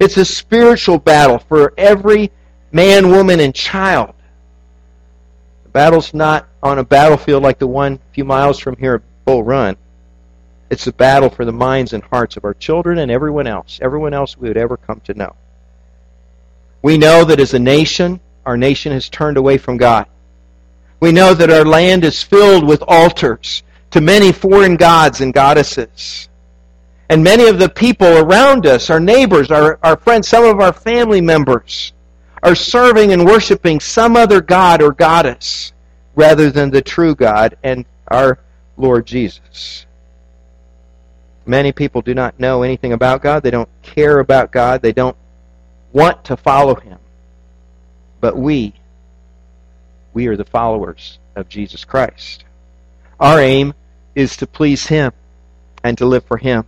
It's 0.00 0.16
a 0.16 0.24
spiritual 0.24 0.98
battle 0.98 1.40
for 1.40 1.74
every 1.76 2.32
man, 2.72 3.10
woman, 3.10 3.38
and 3.38 3.54
child. 3.54 4.14
The 5.64 5.68
battle's 5.68 6.14
not 6.14 6.48
on 6.62 6.78
a 6.78 6.84
battlefield 6.84 7.42
like 7.42 7.58
the 7.58 7.66
one 7.66 7.92
a 7.96 8.14
few 8.14 8.24
miles 8.24 8.58
from 8.58 8.76
here 8.76 8.94
at 8.94 9.02
Bull 9.26 9.44
Run. 9.44 9.76
It's 10.72 10.86
a 10.86 10.92
battle 10.94 11.28
for 11.28 11.44
the 11.44 11.52
minds 11.52 11.92
and 11.92 12.02
hearts 12.02 12.38
of 12.38 12.46
our 12.46 12.54
children 12.54 13.00
and 13.00 13.10
everyone 13.10 13.46
else, 13.46 13.78
everyone 13.82 14.14
else 14.14 14.38
we 14.38 14.48
would 14.48 14.56
ever 14.56 14.78
come 14.78 15.00
to 15.00 15.12
know. 15.12 15.36
We 16.80 16.96
know 16.96 17.26
that 17.26 17.40
as 17.40 17.52
a 17.52 17.58
nation, 17.58 18.18
our 18.46 18.56
nation 18.56 18.90
has 18.90 19.10
turned 19.10 19.36
away 19.36 19.58
from 19.58 19.76
God. 19.76 20.06
We 20.98 21.12
know 21.12 21.34
that 21.34 21.50
our 21.50 21.66
land 21.66 22.04
is 22.04 22.22
filled 22.22 22.66
with 22.66 22.82
altars 22.88 23.62
to 23.90 24.00
many 24.00 24.32
foreign 24.32 24.76
gods 24.76 25.20
and 25.20 25.34
goddesses. 25.34 26.30
And 27.10 27.22
many 27.22 27.48
of 27.48 27.58
the 27.58 27.68
people 27.68 28.16
around 28.16 28.64
us, 28.64 28.88
our 28.88 28.98
neighbors, 28.98 29.50
our, 29.50 29.78
our 29.82 29.98
friends, 29.98 30.26
some 30.26 30.46
of 30.46 30.58
our 30.58 30.72
family 30.72 31.20
members, 31.20 31.92
are 32.42 32.54
serving 32.54 33.12
and 33.12 33.26
worshiping 33.26 33.78
some 33.78 34.16
other 34.16 34.40
god 34.40 34.80
or 34.80 34.92
goddess 34.92 35.74
rather 36.14 36.50
than 36.50 36.70
the 36.70 36.80
true 36.80 37.14
God 37.14 37.58
and 37.62 37.84
our 38.08 38.38
Lord 38.78 39.04
Jesus. 39.04 39.84
Many 41.44 41.72
people 41.72 42.02
do 42.02 42.14
not 42.14 42.38
know 42.38 42.62
anything 42.62 42.92
about 42.92 43.22
God. 43.22 43.42
They 43.42 43.50
don't 43.50 43.68
care 43.82 44.20
about 44.20 44.52
God. 44.52 44.82
They 44.82 44.92
don't 44.92 45.16
want 45.92 46.24
to 46.26 46.36
follow 46.36 46.74
Him. 46.74 46.98
But 48.20 48.36
we, 48.36 48.74
we 50.14 50.28
are 50.28 50.36
the 50.36 50.44
followers 50.44 51.18
of 51.34 51.48
Jesus 51.48 51.84
Christ. 51.84 52.44
Our 53.18 53.40
aim 53.40 53.74
is 54.14 54.36
to 54.38 54.46
please 54.46 54.86
Him 54.86 55.12
and 55.82 55.98
to 55.98 56.06
live 56.06 56.24
for 56.24 56.36
Him. 56.36 56.64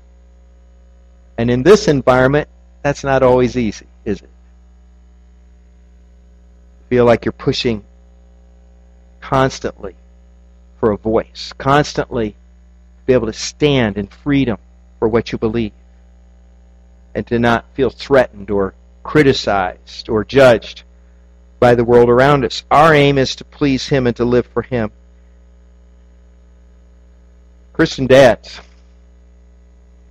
And 1.39 1.51
in 1.51 1.63
this 1.63 1.89
environment, 1.89 2.49
that's 2.83 3.05
not 3.05 3.23
always 3.23 3.57
easy, 3.57 3.87
is 4.05 4.21
it? 4.23 4.29
Feel 6.89 7.05
like 7.05 7.25
you're 7.25 7.33
pushing 7.33 7.85
constantly 9.21 9.95
for 10.79 10.91
a 10.91 10.99
voice, 10.99 11.53
constantly 11.57 12.35
be 13.07 13.13
able 13.13 13.27
to 13.27 13.33
stand 13.33 13.97
in 13.97 14.07
freedom 14.07 14.59
for 14.99 15.09
what 15.09 15.33
you 15.33 15.39
believe, 15.39 15.73
and 17.15 17.27
to 17.27 17.39
not 17.39 17.65
feel 17.75 17.91
threatened 17.91 18.51
or 18.51 18.75
criticized 19.03 20.09
or 20.09 20.25
judged 20.25 20.83
by 21.61 21.75
the 21.75 21.85
world 21.85 22.09
around 22.09 22.45
us. 22.45 22.65
Our 22.71 22.95
aim 22.95 23.19
is 23.19 23.37
to 23.37 23.45
please 23.45 23.87
Him 23.87 24.07
and 24.07 24.17
to 24.17 24.25
live 24.25 24.47
for 24.47 24.63
Him. 24.63 24.91
Christian 27.73 28.07
dads. 28.07 28.61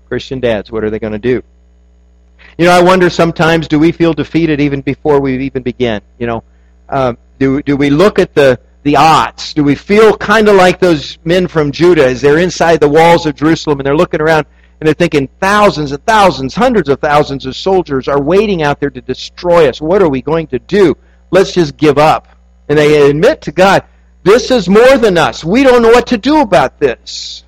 Christian 0.08 0.40
dads, 0.40 0.72
what 0.72 0.84
are 0.84 0.90
they 0.90 1.00
going 1.00 1.14
to 1.14 1.20
do? 1.20 1.42
You 2.58 2.66
know, 2.66 2.72
I 2.72 2.82
wonder 2.84 3.10
sometimes, 3.10 3.68
do 3.68 3.80
we 3.80 3.92
feel 3.92 4.14
defeated 4.14 4.60
even 4.62 4.82
before 4.82 5.20
we 5.20 5.38
even 5.46 5.64
begin? 5.64 6.02
You 6.20 6.28
know, 6.28 6.44
um, 6.90 7.18
Do, 7.40 7.62
do 7.64 7.76
we 7.76 7.90
look 7.90 8.20
at 8.20 8.36
the, 8.36 8.60
the 8.84 8.98
odds? 8.98 9.54
Do 9.54 9.64
we 9.64 9.76
feel 9.76 10.16
kind 10.18 10.48
of 10.48 10.56
like 10.56 10.80
those 10.80 11.18
men 11.24 11.48
from 11.48 11.72
Judah 11.72 12.06
as 12.06 12.22
they're 12.22 12.40
inside 12.40 12.80
the 12.80 12.90
walls 12.90 13.26
of 13.26 13.36
Jerusalem 13.36 13.80
and 13.80 13.86
they're 13.86 13.96
looking 13.96 14.22
around 14.22 14.46
and 14.80 14.88
they're 14.88 14.94
thinking 14.94 15.30
thousands 15.40 15.92
and 15.92 16.06
thousands, 16.06 16.54
hundreds 16.54 16.90
of 16.90 17.00
thousands 17.00 17.46
of 17.46 17.56
soldiers 17.56 18.08
are 18.08 18.22
waiting 18.22 18.62
out 18.62 18.80
there 18.80 18.90
to 18.90 19.02
destroy 19.02 19.70
us. 19.70 19.82
What 19.82 20.02
are 20.02 20.10
we 20.10 20.22
going 20.22 20.48
to 20.48 20.60
do? 20.60 20.96
Let's 21.32 21.54
just 21.54 21.78
give 21.78 21.98
up. 21.98 22.28
And 22.70 22.78
they 22.78 23.10
admit 23.10 23.42
to 23.44 23.52
God, 23.52 23.84
this 24.24 24.52
is 24.52 24.70
more 24.70 24.98
than 24.98 25.18
us. 25.18 25.44
We 25.44 25.64
don't 25.64 25.82
know 25.82 25.90
what 25.92 26.08
to 26.08 26.18
do 26.18 26.42
about 26.42 26.80
this. 26.80 27.44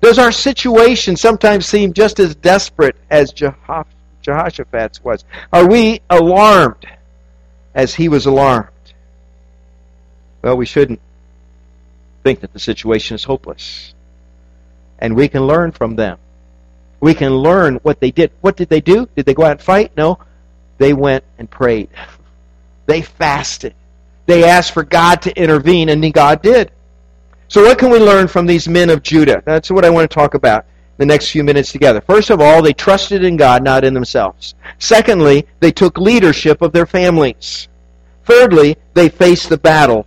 Does 0.00 0.18
our 0.18 0.32
situation 0.32 1.16
sometimes 1.16 1.66
seem 1.66 1.92
just 1.92 2.20
as 2.20 2.34
desperate 2.34 2.96
as 3.10 3.32
Jehoshaphat's 3.32 5.02
was? 5.02 5.24
Are 5.52 5.68
we 5.68 6.00
alarmed 6.10 6.86
as 7.74 7.94
he 7.94 8.08
was 8.08 8.26
alarmed? 8.26 8.68
Well, 10.42 10.56
we 10.56 10.66
shouldn't 10.66 11.00
think 12.22 12.40
that 12.40 12.52
the 12.52 12.58
situation 12.58 13.14
is 13.14 13.24
hopeless. 13.24 13.94
And 14.98 15.14
we 15.14 15.28
can 15.28 15.46
learn 15.46 15.72
from 15.72 15.96
them. 15.96 16.18
We 17.00 17.14
can 17.14 17.36
learn 17.36 17.76
what 17.76 18.00
they 18.00 18.10
did. 18.10 18.32
What 18.40 18.56
did 18.56 18.68
they 18.68 18.80
do? 18.80 19.08
Did 19.14 19.26
they 19.26 19.34
go 19.34 19.44
out 19.44 19.52
and 19.52 19.60
fight? 19.60 19.92
No. 19.96 20.18
They 20.78 20.92
went 20.92 21.24
and 21.38 21.50
prayed. 21.50 21.88
They 22.86 23.02
fasted. 23.02 23.74
They 24.26 24.44
asked 24.44 24.70
for 24.70 24.84
God 24.84 25.20
to 25.22 25.36
intervene, 25.36 25.88
and 25.88 26.14
God 26.14 26.40
did. 26.40 26.70
So, 27.48 27.62
what 27.62 27.78
can 27.78 27.90
we 27.90 27.98
learn 27.98 28.28
from 28.28 28.46
these 28.46 28.68
men 28.68 28.90
of 28.90 29.02
Judah? 29.02 29.42
That's 29.44 29.72
what 29.72 29.84
I 29.84 29.90
want 29.90 30.08
to 30.08 30.14
talk 30.14 30.34
about 30.34 30.66
the 30.96 31.06
next 31.06 31.30
few 31.30 31.44
minutes 31.44 31.72
together. 31.72 32.00
First 32.00 32.30
of 32.30 32.40
all, 32.40 32.62
they 32.62 32.72
trusted 32.72 33.22
in 33.22 33.36
God, 33.36 33.62
not 33.62 33.84
in 33.84 33.94
themselves. 33.94 34.54
Secondly, 34.78 35.46
they 35.60 35.70
took 35.70 35.98
leadership 35.98 36.62
of 36.62 36.72
their 36.72 36.86
families. 36.86 37.68
Thirdly, 38.24 38.76
they 38.94 39.08
faced 39.08 39.48
the 39.48 39.58
battle 39.58 40.06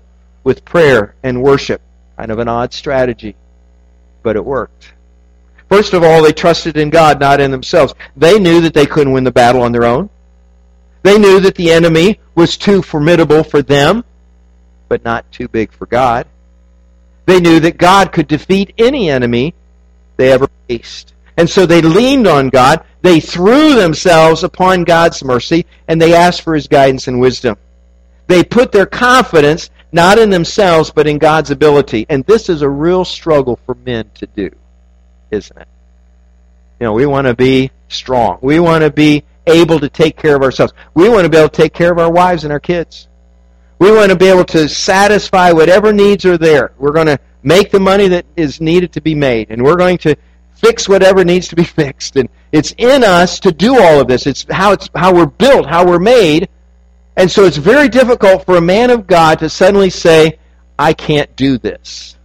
with 0.50 0.66
prayer 0.66 1.14
and 1.22 1.44
worship. 1.44 1.80
Kind 2.18 2.32
of 2.32 2.40
an 2.40 2.48
odd 2.48 2.74
strategy, 2.74 3.36
but 4.24 4.36
it 4.36 4.44
worked. 4.44 4.94
First 5.70 5.94
of 5.94 6.04
all, 6.04 6.24
they 6.24 6.34
trusted 6.34 6.76
in 6.76 6.90
God, 6.90 7.20
not 7.20 7.40
in 7.40 7.52
themselves. 7.52 7.94
They 8.18 8.40
knew 8.40 8.60
that 8.62 8.74
they 8.74 8.88
couldn't 8.88 9.14
win 9.14 9.24
the 9.24 9.32
battle 9.32 9.62
on 9.62 9.72
their 9.72 9.86
own. 9.86 10.10
They 11.04 11.20
knew 11.20 11.40
that 11.42 11.54
the 11.54 11.72
enemy 11.72 12.20
was 12.34 12.58
too 12.58 12.82
formidable 12.82 13.44
for 13.44 13.62
them, 13.62 14.04
but 14.88 15.06
not 15.06 15.32
too 15.32 15.48
big 15.48 15.72
for 15.72 15.86
God. 15.86 16.26
They 17.28 17.40
knew 17.40 17.60
that 17.60 17.78
God 17.78 18.12
could 18.12 18.28
defeat 18.28 18.74
any 18.80 19.08
enemy 19.08 19.54
they 20.18 20.32
ever 20.32 20.50
faced. 20.68 21.14
And 21.38 21.48
so 21.48 21.68
they 21.68 21.84
leaned 21.84 22.26
on 22.26 22.50
God. 22.50 22.84
They 23.04 23.20
threw 23.20 23.76
themselves 23.76 24.44
upon 24.44 24.84
God's 24.84 25.24
mercy, 25.24 25.68
and 25.88 26.02
they 26.02 26.16
asked 26.16 26.42
for 26.42 26.56
His 26.56 26.68
guidance 26.68 27.08
and 27.08 27.20
wisdom. 27.20 27.56
They 28.26 28.44
put 28.44 28.72
their 28.72 28.88
confidence 28.88 29.70
not 29.92 30.20
in 30.20 30.30
themselves, 30.30 30.92
but 30.92 31.08
in 31.08 31.18
God's 31.18 31.52
ability. 31.52 32.06
And 32.10 32.24
this 32.26 32.50
is 32.50 32.62
a 32.62 32.70
real 32.70 33.06
struggle 33.06 33.60
for 33.66 33.76
men 33.76 34.10
to 34.16 34.28
do, 34.28 34.52
isn't 35.32 35.58
it? 35.58 35.68
You 36.80 36.86
know, 36.86 36.94
we 36.94 37.06
want 37.06 37.28
to 37.28 37.36
be 37.36 37.72
strong. 37.90 38.40
We 38.42 38.60
want 38.60 38.84
to 38.84 38.92
be 38.92 39.24
able 39.48 39.80
to 39.80 39.90
take 39.90 40.16
care 40.16 40.36
of 40.36 40.44
ourselves. 40.44 40.74
We 40.94 41.10
want 41.10 41.24
to 41.24 41.30
be 41.30 41.38
able 41.38 41.50
to 41.50 41.58
take 41.58 41.74
care 41.74 41.92
of 41.92 41.98
our 41.98 42.12
wives 42.12 42.44
and 42.44 42.54
our 42.54 42.60
kids. 42.60 43.08
We 43.80 43.92
want 43.92 44.12
to 44.12 44.18
be 44.18 44.28
able 44.28 44.46
to 44.46 44.70
satisfy 44.70 45.52
whatever 45.52 45.92
needs 45.92 46.26
are 46.26 46.38
there. 46.38 46.74
We're 46.78 46.92
going 46.92 47.08
to 47.08 47.20
make 47.44 47.72
the 47.72 47.80
money 47.80 48.10
that 48.10 48.26
is 48.36 48.62
needed 48.62 48.94
to 48.94 49.02
be 49.02 49.16
made, 49.16 49.48
and 49.50 49.64
we're 49.64 49.78
going 49.78 49.98
to 50.00 50.16
fix 50.56 50.88
whatever 50.90 51.24
needs 51.24 51.48
to 51.50 51.56
be 51.56 51.64
fixed. 51.82 52.16
And 52.16 52.30
it's 52.52 52.74
in 52.78 53.04
us 53.04 53.40
to 53.42 53.52
do 53.52 53.80
all 53.80 54.02
of 54.02 54.08
this. 54.08 54.28
It's 54.28 54.46
how 54.50 54.74
it's 54.74 54.90
how 54.96 55.14
we're 55.14 55.26
built, 55.26 55.66
how 55.66 55.86
we're 55.86 56.00
made. 56.00 56.50
And 57.20 57.30
so 57.30 57.44
it's 57.44 57.58
very 57.58 57.90
difficult 57.90 58.46
for 58.46 58.56
a 58.56 58.62
man 58.62 58.90
of 58.90 59.06
God 59.06 59.40
to 59.40 59.50
suddenly 59.50 59.90
say, 59.90 60.40
I 60.80 60.94
can't 60.94 61.36
do 61.36 61.58
this. 61.58 62.16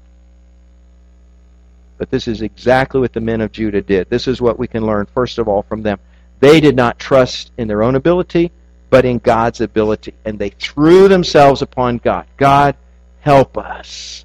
But 1.98 2.12
this 2.12 2.28
is 2.28 2.42
exactly 2.42 3.00
what 3.00 3.12
the 3.12 3.20
men 3.20 3.40
of 3.40 3.50
Judah 3.50 3.82
did. 3.82 4.08
This 4.08 4.28
is 4.28 4.40
what 4.40 4.56
we 4.56 4.68
can 4.68 4.86
learn, 4.86 5.06
first 5.06 5.38
of 5.38 5.48
all, 5.48 5.64
from 5.64 5.82
them. 5.82 5.98
They 6.38 6.60
did 6.60 6.76
not 6.76 7.00
trust 7.00 7.50
in 7.58 7.66
their 7.66 7.82
own 7.82 7.96
ability, 7.96 8.52
but 8.88 9.04
in 9.04 9.18
God's 9.18 9.60
ability. 9.60 10.14
And 10.24 10.38
they 10.38 10.50
threw 10.50 11.08
themselves 11.08 11.60
upon 11.60 11.98
God. 11.98 12.26
God, 12.36 12.76
help 13.18 13.58
us. 13.58 14.24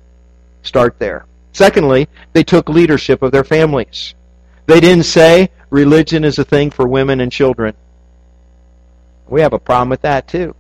Start 0.62 1.00
there. 1.00 1.26
Secondly, 1.52 2.08
they 2.34 2.44
took 2.44 2.70
leadership 2.70 3.24
of 3.24 3.32
their 3.32 3.44
families. 3.44 4.14
They 4.68 4.80
didn't 4.80 5.06
say 5.06 5.50
religion 5.72 6.24
is 6.24 6.38
a 6.38 6.46
thing 6.46 6.70
for 6.70 6.88
women 6.88 7.22
and 7.22 7.32
children. 7.32 7.74
We 9.28 9.42
have 9.42 9.54
a 9.54 9.60
problem 9.60 9.90
with 9.90 10.02
that 10.02 10.28
too. 10.28 10.56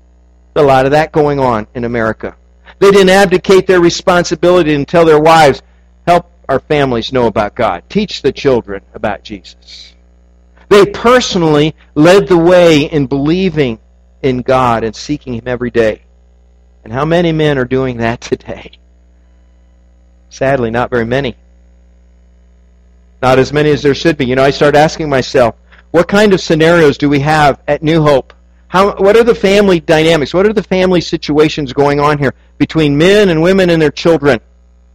A 0.59 0.61
lot 0.61 0.83
of 0.83 0.91
that 0.91 1.13
going 1.13 1.39
on 1.39 1.67
in 1.73 1.85
America. 1.85 2.35
They 2.79 2.91
didn't 2.91 3.11
abdicate 3.11 3.65
their 3.65 3.79
responsibility 3.79 4.75
and 4.75 4.85
tell 4.85 5.05
their 5.05 5.19
wives, 5.19 5.61
help 6.05 6.29
our 6.49 6.59
families 6.59 7.13
know 7.13 7.27
about 7.27 7.55
God. 7.55 7.83
Teach 7.87 8.21
the 8.21 8.33
children 8.33 8.81
about 8.93 9.23
Jesus. 9.23 9.93
They 10.67 10.85
personally 10.85 11.75
led 11.95 12.27
the 12.27 12.37
way 12.37 12.83
in 12.83 13.07
believing 13.07 13.79
in 14.21 14.41
God 14.41 14.83
and 14.83 14.93
seeking 14.93 15.33
Him 15.33 15.47
every 15.47 15.71
day. 15.71 16.01
And 16.83 16.91
how 16.91 17.05
many 17.05 17.31
men 17.31 17.57
are 17.57 17.63
doing 17.63 17.95
that 17.99 18.19
today? 18.21 18.73
Sadly, 20.29 20.71
not 20.71 20.89
very 20.89 21.05
many. 21.05 21.37
Not 23.21 23.39
as 23.39 23.53
many 23.53 23.71
as 23.71 23.81
there 23.81 23.95
should 23.95 24.17
be. 24.17 24.25
You 24.25 24.35
know, 24.35 24.43
I 24.43 24.49
start 24.49 24.75
asking 24.75 25.07
myself, 25.07 25.55
what 25.91 26.09
kind 26.09 26.33
of 26.33 26.41
scenarios 26.41 26.97
do 26.97 27.07
we 27.07 27.21
have 27.21 27.61
at 27.65 27.81
New 27.81 28.03
Hope? 28.03 28.33
How, 28.69 28.95
what 28.97 29.17
are 29.17 29.23
the 29.23 29.35
family 29.35 29.79
dynamics? 29.79 30.31
What 30.31 30.45
are 30.45 30.53
the 30.53 30.63
family 30.63 31.01
situations 31.01 31.73
going 31.73 31.99
on 31.99 32.19
here 32.19 32.35
between 32.59 32.95
men 32.95 33.29
and 33.29 33.41
women 33.41 33.71
and 33.71 33.81
their 33.81 33.91
children? 33.91 34.39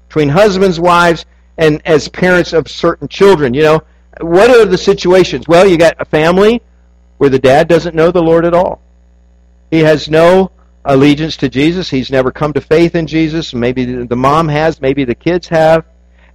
Between 0.09 0.29
husbands, 0.29 0.79
wives, 0.79 1.27
and 1.59 1.83
as 1.85 2.09
parents 2.09 2.53
of 2.53 2.69
certain 2.71 3.09
children? 3.09 3.53
You 3.53 3.63
know, 3.63 3.83
what 4.21 4.49
are 4.49 4.65
the 4.65 4.79
situations? 4.79 5.49
Well, 5.49 5.67
you 5.67 5.77
got 5.77 6.01
a 6.01 6.05
family 6.05 6.63
where 7.19 7.31
the 7.31 7.39
dad 7.39 7.67
doesn't 7.67 7.97
know 7.97 8.13
the 8.13 8.23
Lord 8.23 8.45
at 8.45 8.55
all. 8.55 8.81
He 9.73 9.81
has 9.81 10.09
no 10.09 10.53
allegiance 10.85 11.37
to 11.39 11.49
Jesus. 11.49 11.91
He's 11.91 12.13
never 12.13 12.31
come 12.31 12.53
to 12.53 12.61
faith 12.61 12.95
in 12.95 13.09
Jesus. 13.09 13.53
Maybe 13.53 13.85
the 13.85 14.17
mom 14.17 14.47
has, 14.49 14.81
maybe 14.81 15.05
the 15.05 15.17
kids 15.17 15.49
have. 15.49 15.85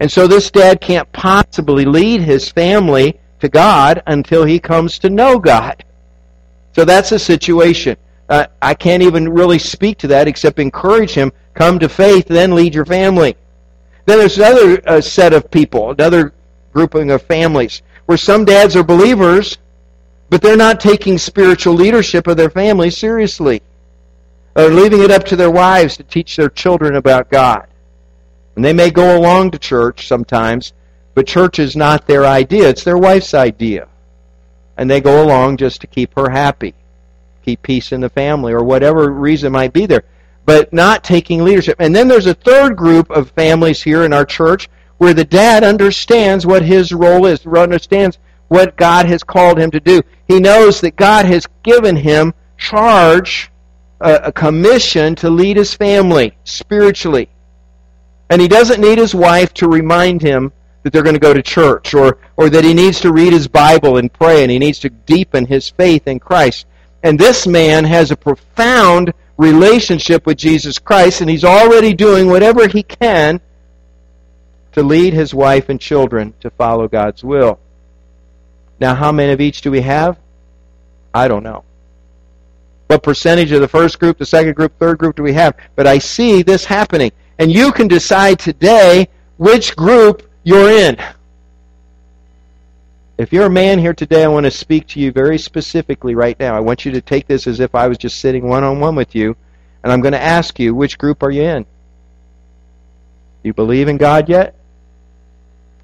And 0.01 0.11
so 0.11 0.27
this 0.27 0.51
dad 0.51 0.81
can't 0.81 1.09
possibly 1.13 1.85
lead 1.85 2.19
his 2.19 2.49
family 2.49 3.17
to 3.39 3.47
God 3.47 4.03
until 4.07 4.43
he 4.43 4.59
comes 4.59 4.99
to 4.99 5.09
know 5.09 5.39
God. 5.39 5.85
So 6.79 6.85
that's 6.85 7.11
a 7.11 7.19
situation. 7.19 7.97
Uh, 8.29 8.47
I 8.61 8.73
can't 8.73 9.03
even 9.03 9.27
really 9.27 9.59
speak 9.59 9.97
to 9.97 10.07
that 10.07 10.29
except 10.29 10.59
encourage 10.59 11.11
him, 11.11 11.33
come 11.53 11.77
to 11.79 11.89
faith, 11.89 12.25
then 12.25 12.55
lead 12.55 12.73
your 12.73 12.85
family. 12.85 13.35
Then 14.05 14.19
there's 14.19 14.37
another 14.37 14.81
uh, 14.87 15.01
set 15.01 15.33
of 15.33 15.51
people, 15.51 15.91
another 15.91 16.33
grouping 16.71 17.11
of 17.11 17.21
families, 17.21 17.81
where 18.05 18.17
some 18.17 18.45
dads 18.45 18.77
are 18.77 18.83
believers, 18.83 19.57
but 20.29 20.41
they're 20.41 20.55
not 20.55 20.79
taking 20.79 21.17
spiritual 21.17 21.73
leadership 21.73 22.27
of 22.27 22.37
their 22.37 22.49
family 22.49 22.91
seriously. 22.91 23.61
They're 24.53 24.69
leaving 24.69 25.01
it 25.01 25.11
up 25.11 25.25
to 25.25 25.35
their 25.35 25.51
wives 25.51 25.97
to 25.97 26.03
teach 26.03 26.37
their 26.37 26.47
children 26.49 26.95
about 26.95 27.29
God. 27.29 27.67
And 28.55 28.63
they 28.63 28.71
may 28.71 28.89
go 28.89 29.17
along 29.17 29.51
to 29.51 29.59
church 29.59 30.07
sometimes, 30.07 30.71
but 31.13 31.27
church 31.27 31.59
is 31.59 31.75
not 31.75 32.07
their 32.07 32.25
idea. 32.25 32.69
It's 32.69 32.85
their 32.85 32.97
wife's 32.97 33.33
idea. 33.33 33.89
And 34.79 34.89
they 34.89 35.01
go 35.01 35.21
along 35.21 35.57
just 35.57 35.81
to 35.81 35.87
keep 35.87 36.15
her 36.15 36.29
happy, 36.29 36.73
keep 37.43 37.61
peace 37.61 37.91
in 37.91 37.99
the 37.99 38.09
family, 38.09 38.53
or 38.53 38.63
whatever 38.63 39.11
reason 39.11 39.51
might 39.51 39.73
be 39.73 39.85
there, 39.85 40.05
but 40.45 40.71
not 40.71 41.03
taking 41.03 41.43
leadership. 41.43 41.75
And 41.79 41.93
then 41.93 42.07
there's 42.07 42.27
a 42.27 42.33
third 42.33 42.77
group 42.77 43.09
of 43.11 43.29
families 43.31 43.83
here 43.83 44.05
in 44.05 44.13
our 44.13 44.23
church 44.23 44.69
where 44.97 45.13
the 45.13 45.25
dad 45.25 45.65
understands 45.65 46.45
what 46.45 46.63
his 46.63 46.93
role 46.93 47.25
is, 47.25 47.45
understands 47.45 48.19
what 48.47 48.77
God 48.77 49.05
has 49.05 49.21
called 49.21 49.59
him 49.59 49.69
to 49.71 49.81
do. 49.81 50.01
He 50.29 50.39
knows 50.39 50.79
that 50.79 50.95
God 50.95 51.25
has 51.25 51.45
given 51.61 51.97
him 51.97 52.33
charge 52.57 53.51
a, 53.99 54.31
commission 54.31 55.13
to 55.15 55.29
lead 55.29 55.57
his 55.57 55.73
family 55.73 56.37
spiritually. 56.45 57.27
And 58.29 58.41
he 58.41 58.47
doesn't 58.47 58.79
need 58.79 58.97
his 58.97 59.13
wife 59.13 59.53
to 59.55 59.67
remind 59.67 60.21
him 60.21 60.53
that 60.83 60.93
they're 60.93 61.03
going 61.03 61.15
to 61.15 61.19
go 61.19 61.33
to 61.33 61.41
church 61.41 61.93
or, 61.93 62.17
or 62.37 62.49
that 62.49 62.63
he 62.63 62.73
needs 62.73 62.99
to 63.01 63.11
read 63.11 63.33
his 63.33 63.47
Bible 63.47 63.97
and 63.97 64.11
pray 64.11 64.43
and 64.43 64.51
he 64.51 64.59
needs 64.59 64.79
to 64.79 64.89
deepen 64.89 65.45
his 65.45 65.69
faith 65.69 66.07
in 66.07 66.19
Christ. 66.19 66.65
And 67.03 67.19
this 67.19 67.47
man 67.47 67.85
has 67.85 68.11
a 68.11 68.15
profound 68.15 69.13
relationship 69.37 70.25
with 70.25 70.37
Jesus 70.37 70.79
Christ 70.79 71.21
and 71.21 71.29
he's 71.29 71.43
already 71.43 71.93
doing 71.93 72.27
whatever 72.27 72.67
he 72.67 72.83
can 72.83 73.41
to 74.73 74.83
lead 74.83 75.13
his 75.13 75.33
wife 75.33 75.69
and 75.69 75.79
children 75.79 76.33
to 76.41 76.49
follow 76.51 76.87
God's 76.87 77.23
will. 77.23 77.59
Now, 78.79 78.95
how 78.95 79.11
many 79.11 79.33
of 79.33 79.41
each 79.41 79.61
do 79.61 79.71
we 79.71 79.81
have? 79.81 80.17
I 81.13 81.27
don't 81.27 81.43
know 81.43 81.63
what 82.89 83.03
percentage 83.03 83.51
of 83.51 83.61
the 83.61 83.67
first 83.67 83.99
group, 83.99 84.17
the 84.17 84.25
second 84.25 84.55
group, 84.55 84.75
third 84.79 84.97
group 84.97 85.15
do 85.15 85.21
we 85.21 85.33
have. 85.33 85.55
But 85.75 85.85
I 85.85 85.99
see 85.99 86.41
this 86.41 86.65
happening. 86.65 87.11
And 87.37 87.51
you 87.51 87.71
can 87.71 87.87
decide 87.87 88.39
today 88.39 89.07
which 89.37 89.75
group 89.75 90.27
you're 90.43 90.69
in. 90.69 90.97
If 93.17 93.33
you're 93.33 93.47
a 93.47 93.49
man 93.49 93.79
here 93.79 93.93
today, 93.93 94.23
I 94.23 94.29
want 94.29 94.45
to 94.45 94.51
speak 94.51 94.87
to 94.87 94.99
you 94.99 95.11
very 95.11 95.37
specifically 95.37 96.15
right 96.15 96.39
now. 96.39 96.55
I 96.55 96.61
want 96.61 96.85
you 96.85 96.91
to 96.93 97.01
take 97.01 97.27
this 97.27 97.47
as 97.47 97.59
if 97.59 97.75
I 97.75 97.87
was 97.87 97.97
just 97.97 98.19
sitting 98.19 98.47
one 98.47 98.63
on 98.63 98.79
one 98.79 98.95
with 98.95 99.13
you. 99.13 99.35
And 99.83 99.91
I'm 99.91 100.01
going 100.01 100.13
to 100.13 100.21
ask 100.21 100.57
you, 100.59 100.73
which 100.73 100.97
group 100.97 101.21
are 101.21 101.31
you 101.31 101.43
in? 101.43 101.63
Do 101.63 101.67
you 103.43 103.53
believe 103.53 103.87
in 103.87 103.97
God 103.97 104.29
yet? 104.29 104.55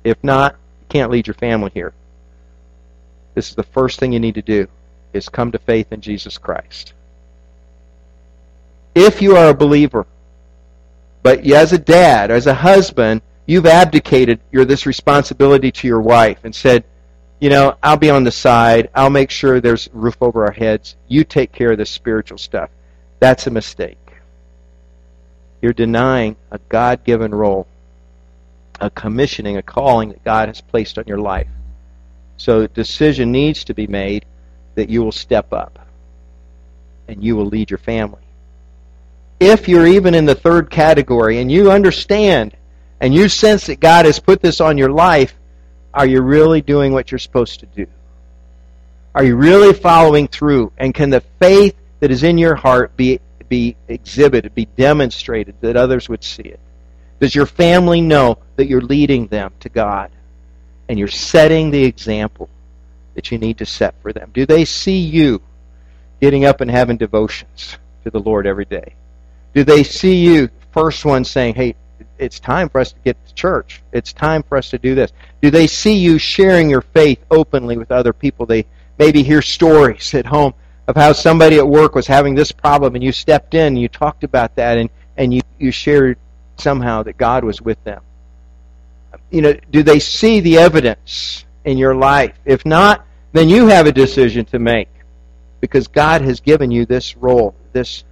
If 0.04 0.24
not, 0.24 0.54
you 0.54 0.86
can't 0.90 1.12
lead 1.12 1.28
your 1.28 1.34
family 1.34 1.72
here. 1.74 1.94
This 3.34 3.50
is 3.50 3.56
the 3.56 3.64
first 3.64 4.00
thing 4.00 4.14
you 4.14 4.20
need 4.20 4.36
to 4.36 4.42
do 4.42 4.68
is 5.12 5.28
come 5.30 5.52
to 5.52 5.60
faith 5.60 5.92
in 5.92 6.02
Jesus 6.02 6.38
Christ. 6.38 6.94
If 8.94 9.22
you 9.22 9.36
are 9.36 9.50
a 9.50 9.54
believer, 9.54 10.06
but 11.22 11.46
as 11.46 11.74
a 11.74 11.78
dad, 11.78 12.32
as 12.32 12.48
a 12.48 12.54
husband, 12.54 13.22
you've 13.46 13.66
abdicated 13.66 14.40
your 14.52 14.66
this 14.66 14.86
responsibility 14.86 15.72
to 15.72 15.88
your 15.88 16.02
wife 16.02 16.40
and 16.44 16.54
said, 16.54 16.84
you 17.40 17.50
know, 17.50 17.78
I'll 17.84 17.98
be 17.98 18.10
on 18.10 18.24
the 18.24 18.32
side. 18.32 18.90
I'll 18.96 19.10
make 19.10 19.30
sure 19.30 19.60
there's 19.60 19.90
roof 19.94 20.18
over 20.22 20.46
our 20.46 20.52
heads. 20.52 20.96
You 21.08 21.24
take 21.24 21.52
care 21.52 21.72
of 21.72 21.78
the 21.78 21.86
spiritual 21.86 22.38
stuff. 22.38 22.70
That's 23.20 23.48
a 23.48 23.52
mistake. 23.52 23.98
You're 25.62 25.74
denying 25.74 26.36
a 26.52 26.60
God 26.70 27.04
given 27.04 27.34
role, 27.34 27.68
a 28.80 28.90
commissioning, 28.90 29.58
a 29.58 29.62
calling 29.62 30.10
that 30.10 30.24
God 30.24 30.48
has 30.48 30.62
placed 30.62 30.98
on 30.98 31.06
your 31.08 31.20
life. 31.20 31.48
So 32.38 32.62
a 32.62 32.68
decision 32.68 33.32
needs 33.32 33.64
to 33.66 33.74
be 33.74 33.88
made 33.88 34.26
that 34.76 34.90
you 34.90 35.04
will 35.04 35.12
step 35.12 35.54
up 35.54 35.80
and 37.08 37.24
you 37.24 37.36
will 37.36 37.46
lead 37.46 37.70
your 37.70 37.78
family. 37.78 38.22
If 39.40 39.68
you're 39.68 39.88
even 39.88 40.16
in 40.16 40.26
the 40.26 40.36
third 40.36 40.70
category 40.70 41.40
and 41.40 41.52
you 41.52 41.72
understand 41.72 42.56
and 43.00 43.14
you 43.14 43.30
sense 43.30 43.68
that 43.68 43.80
God 43.80 44.06
has 44.06 44.20
put 44.20 44.42
this 44.42 44.62
on 44.62 44.78
your 44.78 44.92
life, 44.92 45.34
are 45.94 46.06
you 46.06 46.22
really 46.22 46.62
doing 46.62 46.92
what 46.92 47.12
you're 47.12 47.20
supposed 47.20 47.62
to 47.62 47.66
do? 47.68 47.88
Are 49.14 49.24
you 49.24 49.36
really 49.36 49.74
following 49.74 50.28
through? 50.28 50.72
And 50.78 50.94
can 50.94 51.10
the 51.10 51.22
faith 51.40 51.76
that 52.00 52.12
is 52.12 52.24
in 52.24 52.38
your 52.38 52.56
heart 52.56 52.96
be, 52.98 53.20
be 53.48 53.76
exhibited, 53.88 54.54
be 54.54 54.66
demonstrated, 54.66 55.56
that 55.62 55.78
others 55.78 56.10
would 56.10 56.24
see 56.24 56.44
it? 56.44 56.60
Does 57.20 57.34
your 57.34 57.46
family 57.46 58.02
know 58.02 58.40
that 58.58 58.68
you're 58.68 58.82
leading 58.82 59.28
them 59.28 59.54
to 59.62 59.70
God? 59.70 60.12
And 60.90 61.00
you're 61.00 61.08
setting 61.08 61.72
the 61.72 61.84
example 61.84 62.50
that 63.16 63.32
you 63.32 63.38
need 63.38 63.58
to 63.58 63.66
set 63.66 63.96
for 64.02 64.14
them? 64.14 64.32
Do 64.34 64.46
they 64.46 64.66
see 64.66 65.00
you 65.00 65.42
getting 66.22 66.46
up 66.46 66.62
and 66.62 66.70
having 66.70 66.98
devotions 66.98 67.78
to 68.04 68.12
the 68.12 68.20
Lord 68.20 68.46
every 68.46 68.66
day? 68.66 68.94
Do 69.54 69.64
they 69.64 69.84
see 69.84 70.18
you, 70.18 70.50
first 70.72 71.06
one 71.06 71.24
saying, 71.24 71.56
hey, 71.56 71.76
it's 72.18 72.40
time 72.40 72.70
for 72.70 72.80
us 72.80 72.92
to 72.92 73.00
get 73.04 73.24
to 73.28 73.34
church. 73.34 73.82
It's 73.92 74.14
time 74.14 74.44
for 74.44 74.58
us 74.58 74.70
to 74.70 74.78
do 74.78 74.96
this. 74.96 75.12
Do 75.42 75.52
they 75.52 75.68
see 75.68 75.96
you 75.96 76.18
sharing 76.18 76.70
your 76.70 76.82
faith 76.82 77.20
openly 77.30 77.78
with 77.78 77.92
other 77.92 78.14
people? 78.14 78.46
They 78.46 78.66
maybe 78.98 79.24
hear 79.24 79.42
stories 79.42 80.14
at 80.14 80.26
home 80.26 80.54
of 80.88 80.96
how 80.96 81.14
somebody 81.14 81.58
at 81.58 81.68
work 81.68 81.96
was 81.96 82.08
having 82.08 82.36
this 82.36 82.52
problem 82.52 82.96
and 82.96 83.04
you 83.04 83.12
stepped 83.12 83.54
in 83.54 83.68
and 83.68 83.82
you 83.82 83.88
talked 83.88 84.24
about 84.24 84.56
that 84.56 84.78
and, 84.78 84.90
and 85.18 85.34
you, 85.34 85.42
you 85.58 85.72
shared 85.72 86.18
somehow 86.58 87.04
that 87.04 87.18
God 87.18 87.44
was 87.44 87.62
with 87.62 87.84
them. 87.84 88.02
You 89.32 89.42
know, 89.42 89.54
do 89.72 89.84
they 89.84 90.00
see 90.00 90.40
the 90.40 90.58
evidence 90.58 91.46
in 91.64 91.78
your 91.78 91.96
life? 91.96 92.36
If 92.46 92.66
not, 92.66 93.06
then 93.34 93.50
you 93.50 93.68
have 93.68 93.88
a 93.88 93.92
decision 93.92 94.46
to 94.46 94.60
make 94.60 94.90
because 95.60 95.88
God 95.88 96.22
has 96.22 96.40
given 96.40 96.72
you 96.72 96.86
this 96.86 97.18
role, 97.18 97.56
this 97.74 98.04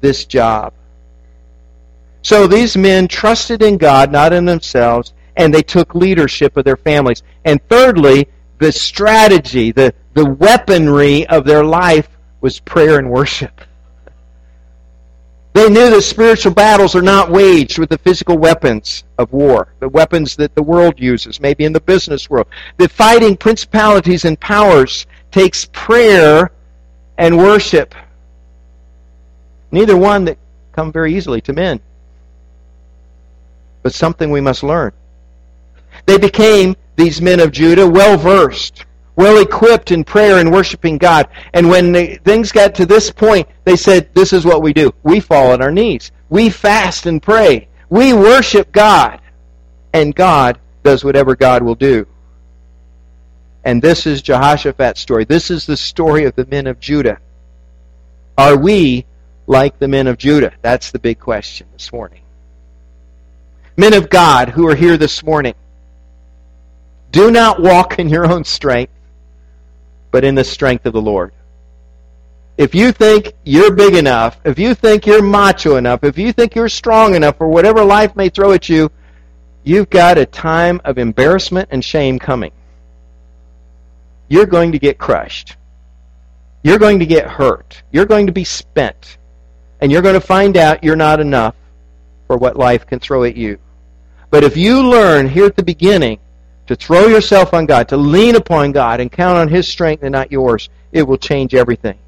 this 0.00 0.24
job. 0.24 0.72
So 2.26 2.48
these 2.48 2.76
men 2.76 3.06
trusted 3.06 3.62
in 3.62 3.78
God, 3.78 4.10
not 4.10 4.32
in 4.32 4.46
themselves, 4.46 5.12
and 5.36 5.54
they 5.54 5.62
took 5.62 5.94
leadership 5.94 6.56
of 6.56 6.64
their 6.64 6.76
families. 6.76 7.22
And 7.44 7.60
thirdly, 7.68 8.26
the 8.58 8.72
strategy, 8.72 9.70
the, 9.70 9.94
the 10.14 10.28
weaponry 10.28 11.24
of 11.28 11.44
their 11.44 11.62
life 11.62 12.08
was 12.40 12.58
prayer 12.58 12.98
and 12.98 13.08
worship. 13.08 13.60
They 15.52 15.68
knew 15.68 15.88
that 15.88 16.02
spiritual 16.02 16.52
battles 16.52 16.96
are 16.96 17.00
not 17.00 17.30
waged 17.30 17.78
with 17.78 17.90
the 17.90 17.98
physical 17.98 18.36
weapons 18.36 19.04
of 19.18 19.32
war, 19.32 19.72
the 19.78 19.88
weapons 19.88 20.34
that 20.34 20.52
the 20.56 20.64
world 20.64 20.98
uses, 20.98 21.38
maybe 21.38 21.64
in 21.64 21.72
the 21.72 21.80
business 21.80 22.28
world. 22.28 22.48
That 22.78 22.90
fighting 22.90 23.36
principalities 23.36 24.24
and 24.24 24.40
powers 24.40 25.06
takes 25.30 25.68
prayer 25.72 26.50
and 27.18 27.38
worship. 27.38 27.94
Neither 29.70 29.96
one 29.96 30.24
that 30.24 30.38
come 30.72 30.90
very 30.90 31.14
easily 31.14 31.40
to 31.42 31.52
men 31.52 31.80
but 33.86 33.94
something 33.94 34.32
we 34.32 34.40
must 34.40 34.64
learn. 34.64 34.90
They 36.06 36.18
became, 36.18 36.74
these 36.96 37.22
men 37.22 37.38
of 37.38 37.52
Judah, 37.52 37.86
well 37.86 38.18
versed, 38.18 38.84
well 39.14 39.40
equipped 39.40 39.92
in 39.92 40.02
prayer 40.02 40.38
and 40.38 40.50
worshiping 40.50 40.98
God. 40.98 41.28
And 41.54 41.68
when 41.68 41.92
they, 41.92 42.16
things 42.16 42.50
got 42.50 42.74
to 42.74 42.84
this 42.84 43.12
point, 43.12 43.46
they 43.62 43.76
said, 43.76 44.12
This 44.12 44.32
is 44.32 44.44
what 44.44 44.60
we 44.60 44.72
do. 44.72 44.92
We 45.04 45.20
fall 45.20 45.52
on 45.52 45.62
our 45.62 45.70
knees. 45.70 46.10
We 46.30 46.50
fast 46.50 47.06
and 47.06 47.22
pray. 47.22 47.68
We 47.88 48.12
worship 48.12 48.72
God. 48.72 49.20
And 49.92 50.12
God 50.12 50.58
does 50.82 51.04
whatever 51.04 51.36
God 51.36 51.62
will 51.62 51.76
do. 51.76 52.08
And 53.62 53.80
this 53.80 54.04
is 54.04 54.20
Jehoshaphat's 54.20 55.00
story. 55.00 55.24
This 55.24 55.48
is 55.48 55.64
the 55.64 55.76
story 55.76 56.24
of 56.24 56.34
the 56.34 56.46
men 56.46 56.66
of 56.66 56.80
Judah. 56.80 57.20
Are 58.36 58.58
we 58.58 59.06
like 59.46 59.78
the 59.78 59.86
men 59.86 60.08
of 60.08 60.18
Judah? 60.18 60.54
That's 60.60 60.90
the 60.90 60.98
big 60.98 61.20
question 61.20 61.68
this 61.72 61.92
morning 61.92 62.22
men 63.76 63.94
of 63.94 64.08
God 64.08 64.48
who 64.48 64.66
are 64.68 64.74
here 64.74 64.96
this 64.96 65.22
morning, 65.22 65.54
do 67.10 67.30
not 67.30 67.60
walk 67.60 67.98
in 67.98 68.08
your 68.08 68.30
own 68.30 68.44
strength, 68.44 68.92
but 70.10 70.24
in 70.24 70.34
the 70.34 70.44
strength 70.44 70.86
of 70.86 70.92
the 70.92 71.00
Lord. 71.00 71.32
If 72.58 72.74
you 72.74 72.90
think 72.90 73.34
you're 73.44 73.74
big 73.74 73.94
enough, 73.94 74.40
if 74.44 74.58
you 74.58 74.74
think 74.74 75.06
you're 75.06 75.22
macho 75.22 75.76
enough, 75.76 76.04
if 76.04 76.16
you 76.16 76.32
think 76.32 76.54
you're 76.54 76.70
strong 76.70 77.14
enough 77.14 77.36
for 77.36 77.48
whatever 77.48 77.84
life 77.84 78.16
may 78.16 78.30
throw 78.30 78.52
at 78.52 78.68
you, 78.68 78.90
you've 79.62 79.90
got 79.90 80.16
a 80.16 80.24
time 80.24 80.80
of 80.84 80.96
embarrassment 80.96 81.68
and 81.70 81.84
shame 81.84 82.18
coming. 82.18 82.52
You're 84.28 84.46
going 84.46 84.72
to 84.72 84.78
get 84.78 84.96
crushed. 84.96 85.56
You're 86.62 86.78
going 86.78 86.98
to 87.00 87.06
get 87.06 87.28
hurt. 87.28 87.82
You're 87.92 88.06
going 88.06 88.26
to 88.26 88.32
be 88.32 88.44
spent. 88.44 89.18
And 89.80 89.92
you're 89.92 90.02
going 90.02 90.14
to 90.14 90.26
find 90.26 90.56
out 90.56 90.82
you're 90.82 90.96
not 90.96 91.20
enough 91.20 91.54
for 92.26 92.38
what 92.38 92.56
life 92.56 92.86
can 92.86 92.98
throw 92.98 93.24
at 93.24 93.36
you. 93.36 93.58
But 94.36 94.44
if 94.44 94.54
you 94.54 94.86
learn 94.86 95.30
here 95.30 95.46
at 95.46 95.56
the 95.56 95.62
beginning 95.62 96.18
to 96.66 96.76
throw 96.76 97.06
yourself 97.06 97.54
on 97.54 97.64
God, 97.64 97.88
to 97.88 97.96
lean 97.96 98.36
upon 98.36 98.70
God 98.70 99.00
and 99.00 99.10
count 99.10 99.38
on 99.38 99.48
His 99.48 99.66
strength 99.66 100.02
and 100.02 100.12
not 100.12 100.30
yours, 100.30 100.68
it 100.92 101.04
will 101.04 101.16
change 101.16 101.54
everything. 101.54 101.98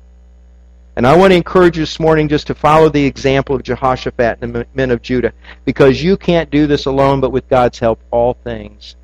And 0.96 1.06
I 1.06 1.16
want 1.16 1.30
to 1.30 1.36
encourage 1.38 1.78
you 1.78 1.82
this 1.84 1.98
morning 1.98 2.28
just 2.28 2.46
to 2.48 2.54
follow 2.54 2.90
the 2.90 3.02
example 3.02 3.56
of 3.56 3.62
Jehoshaphat 3.62 4.40
and 4.42 4.54
the 4.54 4.66
men 4.74 4.90
of 4.90 5.00
Judah, 5.00 5.32
because 5.64 6.02
you 6.02 6.18
can't 6.18 6.50
do 6.50 6.66
this 6.66 6.84
alone, 6.84 7.22
but 7.22 7.32
with 7.32 7.48
God's 7.48 7.78
help, 7.78 7.98
all 8.10 8.34
things 8.44 8.96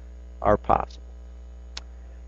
are 0.43 0.59
possible. 0.59 1.03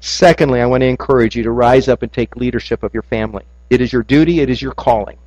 Secondly, 0.01 0.63
I 0.63 0.67
want 0.67 0.81
to 0.81 0.87
encourage 0.87 1.37
you 1.37 1.43
to 1.43 1.51
rise 1.51 1.89
up 1.89 2.05
and 2.05 2.11
take 2.11 2.37
leadership 2.37 2.83
of 2.83 2.95
your 2.95 3.03
family. 3.03 3.45
It 3.69 3.83
is 3.83 3.93
your 3.93 4.03
duty, 4.03 4.41
it 4.41 4.49
is 4.49 4.63
your 4.63 4.73
calling. 4.73 5.19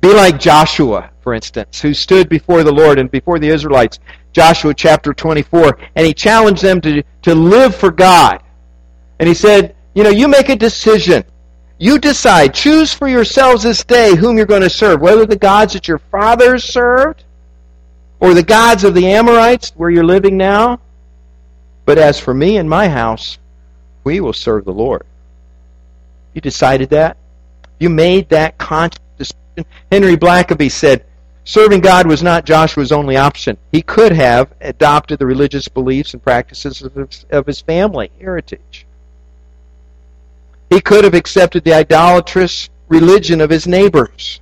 Be 0.00 0.14
like 0.14 0.40
Joshua, 0.40 1.10
for 1.20 1.34
instance, 1.34 1.80
who 1.80 1.92
stood 1.92 2.28
before 2.28 2.62
the 2.62 2.72
Lord 2.72 2.98
and 2.98 3.10
before 3.10 3.38
the 3.38 3.48
Israelites 3.48 3.98
Joshua 4.32 4.72
chapter 4.72 5.12
24, 5.12 5.78
and 5.96 6.06
he 6.06 6.14
challenged 6.14 6.62
them 6.62 6.80
to, 6.82 7.02
to 7.22 7.34
live 7.34 7.74
for 7.74 7.90
God. 7.90 8.42
And 9.18 9.28
he 9.28 9.34
said, 9.34 9.74
you 9.94 10.04
know, 10.04 10.10
you 10.10 10.28
make 10.28 10.48
a 10.48 10.56
decision. 10.56 11.24
You 11.78 11.98
decide, 11.98 12.54
choose 12.54 12.92
for 12.92 13.08
yourselves 13.08 13.62
this 13.62 13.82
day 13.84 14.14
whom 14.14 14.36
you're 14.36 14.46
going 14.46 14.62
to 14.62 14.70
serve, 14.70 15.00
whether 15.00 15.26
the 15.26 15.36
gods 15.36 15.72
that 15.72 15.88
your 15.88 15.98
fathers 15.98 16.64
served 16.64 17.24
or 18.20 18.34
the 18.34 18.42
gods 18.42 18.84
of 18.84 18.94
the 18.94 19.06
Amorites 19.08 19.72
where 19.76 19.90
you're 19.90 20.04
living 20.04 20.36
now. 20.36 20.80
But 21.86 21.98
as 21.98 22.20
for 22.20 22.32
me 22.32 22.58
and 22.58 22.68
my 22.68 22.88
house, 22.88 23.38
we 24.04 24.20
will 24.20 24.32
serve 24.32 24.64
the 24.64 24.72
Lord. 24.72 25.04
You 26.34 26.40
decided 26.40 26.90
that? 26.90 27.16
You 27.78 27.88
made 27.88 28.28
that 28.28 28.58
conscious? 28.58 29.00
Henry 29.90 30.16
Blackaby 30.16 30.70
said, 30.70 31.04
Serving 31.44 31.80
God 31.80 32.06
was 32.06 32.22
not 32.22 32.44
Joshua's 32.44 32.92
only 32.92 33.16
option. 33.16 33.56
He 33.72 33.82
could 33.82 34.12
have 34.12 34.52
adopted 34.60 35.18
the 35.18 35.26
religious 35.26 35.68
beliefs 35.68 36.12
and 36.12 36.22
practices 36.22 36.82
of 37.30 37.46
his 37.46 37.60
family 37.60 38.10
heritage. 38.20 38.86
He 40.68 40.80
could 40.80 41.04
have 41.04 41.14
accepted 41.14 41.64
the 41.64 41.74
idolatrous 41.74 42.68
religion 42.88 43.40
of 43.40 43.50
his 43.50 43.66
neighbors. 43.66 44.40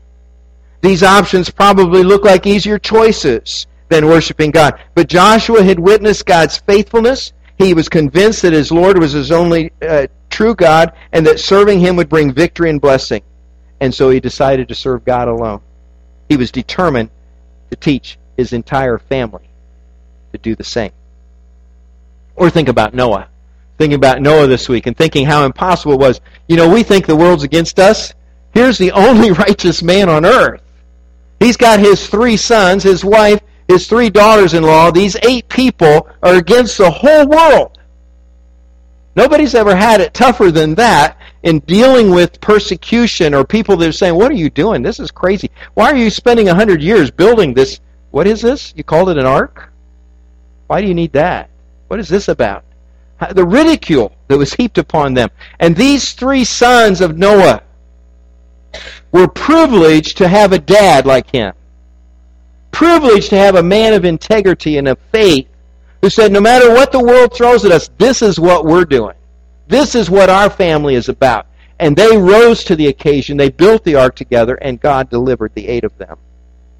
These 0.82 1.02
options 1.02 1.50
probably 1.50 2.02
look 2.02 2.24
like 2.24 2.46
easier 2.46 2.78
choices 2.78 3.66
than 3.88 4.06
worshiping 4.06 4.50
God. 4.50 4.78
But 4.94 5.08
Joshua 5.08 5.62
had 5.62 5.78
witnessed 5.78 6.26
God's 6.26 6.58
faithfulness. 6.58 7.32
He 7.56 7.74
was 7.74 7.88
convinced 7.88 8.42
that 8.42 8.52
his 8.52 8.70
Lord 8.70 8.98
was 8.98 9.12
his 9.12 9.32
only 9.32 9.72
uh, 9.80 10.06
true 10.30 10.54
God 10.54 10.92
and 11.12 11.26
that 11.26 11.40
serving 11.40 11.80
him 11.80 11.96
would 11.96 12.08
bring 12.08 12.32
victory 12.32 12.70
and 12.70 12.80
blessing. 12.80 13.22
And 13.80 13.94
so 13.94 14.10
he 14.10 14.20
decided 14.20 14.68
to 14.68 14.74
serve 14.74 15.04
God 15.04 15.28
alone. 15.28 15.60
He 16.28 16.36
was 16.36 16.50
determined 16.50 17.10
to 17.70 17.76
teach 17.76 18.18
his 18.36 18.52
entire 18.52 18.98
family 18.98 19.48
to 20.32 20.38
do 20.38 20.54
the 20.54 20.64
same. 20.64 20.92
Or 22.36 22.50
think 22.50 22.68
about 22.68 22.94
Noah. 22.94 23.28
Thinking 23.78 23.96
about 23.96 24.20
Noah 24.20 24.46
this 24.46 24.68
week 24.68 24.86
and 24.86 24.96
thinking 24.96 25.26
how 25.26 25.44
impossible 25.44 25.94
it 25.94 26.00
was. 26.00 26.20
You 26.48 26.56
know, 26.56 26.68
we 26.68 26.82
think 26.82 27.06
the 27.06 27.16
world's 27.16 27.44
against 27.44 27.78
us. 27.78 28.14
Here's 28.52 28.78
the 28.78 28.92
only 28.92 29.30
righteous 29.30 29.82
man 29.82 30.08
on 30.08 30.24
earth. 30.24 30.62
He's 31.38 31.56
got 31.56 31.78
his 31.78 32.08
three 32.08 32.36
sons, 32.36 32.82
his 32.82 33.04
wife, 33.04 33.40
his 33.68 33.86
three 33.86 34.10
daughters 34.10 34.54
in 34.54 34.62
law. 34.64 34.90
These 34.90 35.16
eight 35.22 35.48
people 35.48 36.08
are 36.22 36.34
against 36.34 36.78
the 36.78 36.90
whole 36.90 37.26
world. 37.26 37.78
Nobody's 39.14 39.54
ever 39.54 39.74
had 39.74 40.00
it 40.00 40.14
tougher 40.14 40.50
than 40.50 40.74
that 40.76 41.17
in 41.42 41.60
dealing 41.60 42.10
with 42.10 42.40
persecution 42.40 43.34
or 43.34 43.44
people 43.44 43.76
that 43.76 43.88
are 43.88 43.92
saying, 43.92 44.14
What 44.14 44.30
are 44.30 44.34
you 44.34 44.50
doing? 44.50 44.82
This 44.82 45.00
is 45.00 45.10
crazy. 45.10 45.50
Why 45.74 45.90
are 45.90 45.96
you 45.96 46.10
spending 46.10 46.48
a 46.48 46.54
hundred 46.54 46.82
years 46.82 47.10
building 47.10 47.54
this? 47.54 47.80
What 48.10 48.26
is 48.26 48.40
this? 48.40 48.72
You 48.76 48.84
called 48.84 49.10
it 49.10 49.18
an 49.18 49.26
ark? 49.26 49.70
Why 50.66 50.80
do 50.80 50.88
you 50.88 50.94
need 50.94 51.12
that? 51.12 51.50
What 51.88 52.00
is 52.00 52.08
this 52.08 52.28
about? 52.28 52.64
The 53.32 53.44
ridicule 53.44 54.12
that 54.28 54.38
was 54.38 54.54
heaped 54.54 54.78
upon 54.78 55.14
them. 55.14 55.30
And 55.58 55.74
these 55.74 56.12
three 56.12 56.44
sons 56.44 57.00
of 57.00 57.18
Noah 57.18 57.62
were 59.10 59.28
privileged 59.28 60.18
to 60.18 60.28
have 60.28 60.52
a 60.52 60.58
dad 60.58 61.06
like 61.06 61.30
him. 61.30 61.52
Privileged 62.70 63.30
to 63.30 63.36
have 63.36 63.56
a 63.56 63.62
man 63.62 63.94
of 63.94 64.04
integrity 64.04 64.78
and 64.78 64.86
of 64.86 64.98
faith 65.10 65.48
who 66.00 66.10
said, 66.10 66.30
no 66.30 66.40
matter 66.40 66.70
what 66.70 66.92
the 66.92 67.02
world 67.02 67.34
throws 67.34 67.64
at 67.64 67.72
us, 67.72 67.90
this 67.98 68.22
is 68.22 68.38
what 68.38 68.64
we're 68.64 68.84
doing. 68.84 69.16
This 69.68 69.94
is 69.94 70.10
what 70.10 70.30
our 70.30 70.50
family 70.50 70.94
is 70.94 71.08
about. 71.08 71.46
And 71.78 71.94
they 71.94 72.16
rose 72.16 72.64
to 72.64 72.74
the 72.74 72.88
occasion. 72.88 73.36
They 73.36 73.50
built 73.50 73.84
the 73.84 73.94
ark 73.94 74.16
together, 74.16 74.56
and 74.56 74.80
God 74.80 75.10
delivered 75.10 75.52
the 75.54 75.68
eight 75.68 75.84
of 75.84 75.96
them 75.98 76.18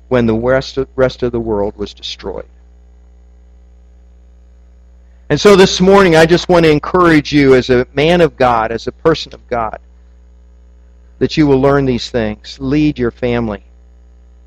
when 0.09 0.27
the 0.27 0.35
rest 0.35 0.79
of, 0.79 0.89
rest 0.97 1.23
of 1.23 1.31
the 1.31 1.39
world 1.39 1.77
was 1.77 1.95
destroyed. 1.95 2.49
And 5.29 5.39
so 5.39 5.55
this 5.55 5.81
morning, 5.81 6.17
I 6.17 6.25
just 6.25 6.49
want 6.49 6.65
to 6.65 6.71
encourage 6.71 7.33
you 7.33 7.55
as 7.55 7.69
a 7.69 7.87
man 7.93 8.23
of 8.23 8.37
God, 8.37 8.73
as 8.73 8.87
a 8.87 8.93
person 8.93 9.35
of 9.35 9.47
God, 9.49 9.79
that 11.19 11.37
you 11.37 11.47
will 11.47 11.61
learn 11.61 11.85
these 11.85 12.11
things. 12.11 12.57
Lead 12.59 12.99
your 12.99 13.11
family. 13.11 13.63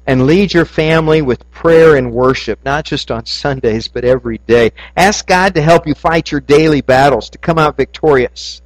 And 0.07 0.25
lead 0.25 0.53
your 0.53 0.65
family 0.65 1.21
with 1.21 1.49
prayer 1.51 1.95
and 1.95 2.11
worship, 2.11 2.59
not 2.65 2.85
just 2.85 3.11
on 3.11 3.25
Sundays, 3.27 3.87
but 3.87 4.03
every 4.03 4.39
day. 4.47 4.71
Ask 4.97 5.27
God 5.27 5.53
to 5.55 5.61
help 5.61 5.85
you 5.85 5.93
fight 5.93 6.31
your 6.31 6.41
daily 6.41 6.81
battles, 6.81 7.29
to 7.29 7.37
come 7.37 7.59
out 7.59 7.77
victorious. 7.77 8.61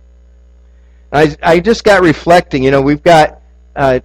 I, 1.12 1.36
I 1.44 1.60
just 1.60 1.84
got 1.84 2.02
reflecting, 2.02 2.64
you 2.64 2.72
know, 2.72 2.82
we've 2.82 3.04
got, 3.04 3.42
uh, 3.76 4.00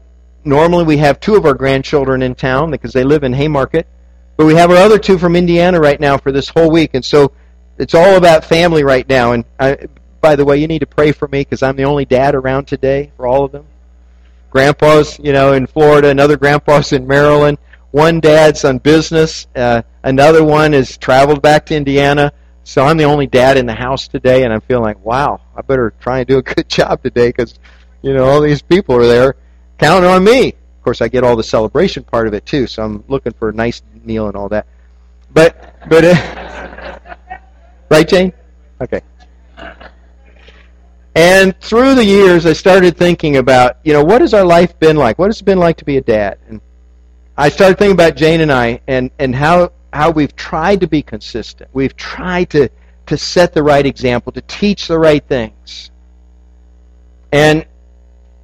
normally 0.45 0.85
we 0.85 0.97
have 0.99 1.21
two 1.21 1.37
of 1.37 1.45
our 1.47 1.55
grandchildren 1.55 2.23
in 2.23 2.35
town 2.35 2.71
because 2.71 2.93
they 2.93 3.05
live 3.05 3.23
in 3.23 3.33
Haymarket, 3.33 3.87
but 4.37 4.47
we 4.47 4.55
have 4.55 4.71
our 4.71 4.77
other 4.77 4.99
two 4.99 5.19
from 5.19 5.37
Indiana 5.37 5.81
right 5.81 6.01
now 6.01 6.19
for 6.19 6.33
this 6.33 6.49
whole 6.49 6.71
week. 6.71 6.91
And 6.95 7.05
so 7.05 7.33
it's 7.79 7.95
all 7.95 8.17
about 8.17 8.45
family 8.45 8.85
right 8.85 9.09
now. 9.09 9.33
And 9.33 9.45
I, 9.59 9.87
by 10.21 10.37
the 10.37 10.45
way, 10.45 10.59
you 10.59 10.67
need 10.67 10.81
to 10.81 10.87
pray 10.87 11.13
for 11.13 11.29
me 11.29 11.41
because 11.43 11.63
I'm 11.63 11.77
the 11.77 11.85
only 11.85 12.05
dad 12.05 12.35
around 12.35 12.67
today 12.67 13.13
for 13.17 13.27
all 13.27 13.45
of 13.45 13.53
them. 13.53 13.67
Grandpa's, 14.51 15.19
you 15.23 15.33
know, 15.33 15.53
in 15.53 15.67
Florida, 15.67 16.09
another 16.09 16.37
grandpa's 16.37 16.93
in 16.93 17.07
Maryland. 17.07 17.59
One 17.93 18.21
dad's 18.21 18.65
on 18.65 18.79
business. 18.79 19.47
Uh, 19.55 19.83
another 20.03 20.45
one 20.45 20.73
has 20.73 20.97
traveled 20.97 21.43
back 21.43 21.67
to 21.67 21.77
Indiana. 21.77 22.33
So 22.65 22.85
I'm 22.85 22.97
the 22.97 23.05
only 23.05 23.27
dad 23.27 23.57
in 23.57 23.67
the 23.67 23.75
house 23.75 24.07
today, 24.07 24.45
and 24.45 24.53
I'm 24.53 24.61
feeling 24.61 24.85
like, 24.85 25.05
wow, 25.05 25.41
I 25.57 25.63
better 25.63 25.93
try 26.01 26.19
and 26.19 26.29
do 26.29 26.39
a 26.39 26.43
good 26.55 26.69
job 26.69 27.03
today 27.03 27.29
because, 27.29 27.59
you 28.03 28.13
know, 28.13 28.25
all 28.25 28.41
these 28.41 28.63
people 28.63 28.95
are 28.97 29.07
there 29.07 29.37
counting 29.79 30.09
on 30.09 30.23
me. 30.23 30.49
Of 30.49 30.85
course, 30.85 31.01
I 31.01 31.09
get 31.09 31.25
all 31.25 31.37
the 31.37 31.43
celebration 31.43 32.05
part 32.05 32.27
of 32.27 32.35
it 32.35 32.47
too, 32.47 32.67
so 32.67 32.83
I'm 32.83 33.05
looking 33.09 33.33
for 33.33 33.49
a 33.49 33.53
nice 33.53 33.83
meal 34.05 34.29
and 34.29 34.37
all 34.37 34.49
that. 34.51 34.67
But, 35.33 35.75
but. 35.89 36.05
Uh, 36.05 36.77
Right, 37.91 38.07
Jane? 38.07 38.33
Okay. 38.81 39.01
And 41.15 41.59
through 41.61 41.97
the 41.97 42.05
years, 42.05 42.47
I 42.47 42.53
started 42.53 42.97
thinking 42.97 43.39
about, 43.39 43.79
you 43.83 43.93
know, 43.93 44.05
what 44.05 44.21
has 44.21 44.33
our 44.33 44.45
life 44.45 44.79
been 44.79 44.97
like? 44.97 45.19
What 45.19 45.27
has 45.27 45.41
it 45.41 45.45
been 45.45 45.59
like 45.59 45.77
to 45.79 45.85
be 45.85 45.97
a 45.97 46.01
dad? 46.01 46.39
And 46.49 46.61
I 47.37 47.49
started 47.49 47.79
thinking 47.79 47.95
about 47.95 48.17
Jane 48.17 48.41
and 48.41 48.53
I 48.53 48.81
and, 48.87 49.11
and 49.19 49.35
how, 49.35 49.73
how 49.93 50.11
we've 50.11 50.35
tried 50.37 50.81
to 50.81 50.87
be 50.87 51.03
consistent. 51.03 51.69
We've 51.73 51.97
tried 51.97 52.51
to, 52.51 52.69
to 53.07 53.19
set 53.19 53.53
the 53.53 53.63
right 53.63 53.85
example, 53.85 54.31
to 54.33 54.41
teach 54.43 54.87
the 54.87 54.99
right 54.99 55.25
things. 55.25 55.91
And 57.33 57.67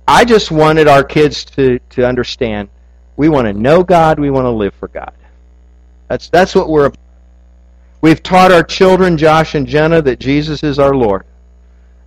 I 0.09 0.25
just 0.25 0.51
wanted 0.51 0.89
our 0.89 1.05
kids 1.05 1.45
to, 1.45 1.79
to 1.91 2.07
understand 2.07 2.69
we 3.17 3.29
want 3.29 3.47
to 3.47 3.53
know 3.53 3.83
God, 3.83 4.19
we 4.19 4.31
want 4.31 4.45
to 4.45 4.51
live 4.51 4.75
for 4.75 4.89
God. 4.89 5.15
That's, 6.09 6.29
that's 6.29 6.55
what 6.55 6.69
we're 6.69 6.87
about. 6.87 6.99
We've 8.01 8.23
taught 8.23 8.53
our 8.53 8.63
children, 8.63 9.17
Josh 9.17 9.55
and 9.55 9.67
Jenna, 9.67 10.03
that 10.03 10.21
Jesus 10.21 10.63
is 10.63 10.79
our 10.79 10.95
Lord 10.95 11.25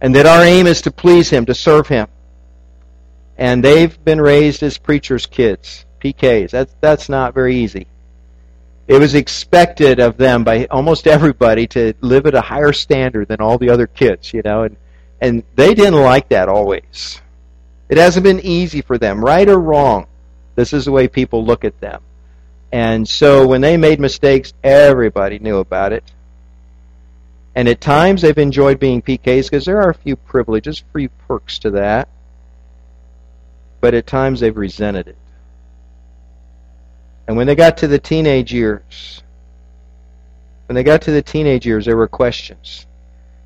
and 0.01 0.15
that 0.15 0.25
our 0.25 0.43
aim 0.43 0.67
is 0.67 0.81
to 0.83 0.91
please 0.91 1.29
Him, 1.29 1.45
to 1.45 1.53
serve 1.53 1.87
Him. 1.87 2.07
And 3.37 3.63
they've 3.63 4.03
been 4.03 4.19
raised 4.19 4.63
as 4.63 4.77
preachers' 4.77 5.25
kids, 5.25 5.85
PKs. 6.01 6.51
That's, 6.51 6.73
that's 6.81 7.09
not 7.09 7.33
very 7.33 7.55
easy. 7.55 7.87
It 8.87 8.99
was 8.99 9.13
expected 9.13 9.99
of 9.99 10.17
them 10.17 10.43
by 10.43 10.65
almost 10.71 11.05
everybody 11.05 11.67
to 11.67 11.93
live 12.01 12.25
at 12.25 12.33
a 12.33 12.41
higher 12.41 12.73
standard 12.73 13.27
than 13.27 13.39
all 13.39 13.57
the 13.57 13.69
other 13.69 13.87
kids, 13.87 14.33
you 14.33 14.41
know, 14.43 14.63
and, 14.63 14.77
and 15.21 15.43
they 15.55 15.73
didn't 15.75 16.01
like 16.01 16.29
that 16.29 16.49
always. 16.49 17.21
It 17.87 17.97
hasn't 17.97 18.23
been 18.23 18.39
easy 18.39 18.81
for 18.81 18.97
them, 18.97 19.23
right 19.23 19.47
or 19.47 19.59
wrong. 19.59 20.07
This 20.55 20.73
is 20.73 20.85
the 20.85 20.91
way 20.91 21.07
people 21.07 21.45
look 21.45 21.63
at 21.63 21.79
them. 21.79 22.01
And 22.71 23.07
so 23.07 23.47
when 23.47 23.61
they 23.61 23.77
made 23.77 23.99
mistakes, 23.99 24.53
everybody 24.63 25.39
knew 25.39 25.57
about 25.57 25.93
it. 25.93 26.03
And 27.55 27.67
at 27.67 27.81
times 27.81 28.21
they've 28.21 28.37
enjoyed 28.37 28.79
being 28.79 29.01
PKs 29.01 29.49
because 29.49 29.65
there 29.65 29.81
are 29.81 29.89
a 29.89 29.95
few 29.95 30.15
privileges, 30.15 30.83
free 30.91 31.09
perks 31.27 31.59
to 31.59 31.71
that. 31.71 32.07
But 33.81 33.93
at 33.93 34.07
times 34.07 34.39
they've 34.39 34.55
resented 34.55 35.07
it. 35.07 35.17
And 37.27 37.37
when 37.37 37.47
they 37.47 37.55
got 37.55 37.77
to 37.77 37.87
the 37.87 37.99
teenage 37.99 38.53
years, 38.53 39.23
when 40.65 40.75
they 40.75 40.83
got 40.83 41.01
to 41.03 41.11
the 41.11 41.21
teenage 41.21 41.65
years, 41.65 41.85
there 41.85 41.97
were 41.97 42.07
questions. 42.07 42.85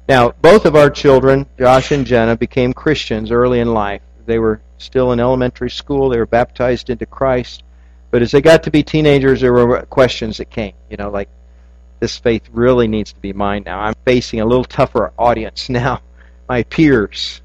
Now, 0.08 0.32
both 0.42 0.66
of 0.66 0.76
our 0.76 0.90
children, 0.90 1.46
Josh 1.58 1.92
and 1.92 2.06
Jenna, 2.06 2.36
became 2.36 2.74
Christians 2.74 3.32
early 3.32 3.60
in 3.60 3.74
life. 3.74 4.02
They 4.26 4.40
were 4.40 4.62
still 4.78 5.12
in 5.14 5.20
elementary 5.20 5.70
school. 5.70 6.10
They 6.10 6.18
were 6.18 6.26
baptized 6.26 6.90
into 6.90 7.06
Christ. 7.06 7.64
But 8.12 8.22
as 8.22 8.32
they 8.32 8.42
got 8.42 8.64
to 8.64 8.72
be 8.72 8.84
teenagers, 8.84 9.42
there 9.42 9.54
were 9.54 9.82
questions 9.84 10.38
that 10.38 10.50
came. 10.50 10.74
You 10.90 10.98
know, 10.98 11.10
like, 11.10 11.30
this 12.04 12.18
faith 12.18 12.50
really 12.52 12.90
needs 12.90 13.14
to 13.14 13.20
be 13.22 13.32
mine 13.32 13.64
now. 13.66 13.80
I'm 13.80 13.94
facing 14.04 14.42
a 14.42 14.46
little 14.46 14.66
tougher 14.66 15.14
audience 15.18 15.70
now. 15.82 16.02
My 16.50 16.64
peers. 16.64 17.42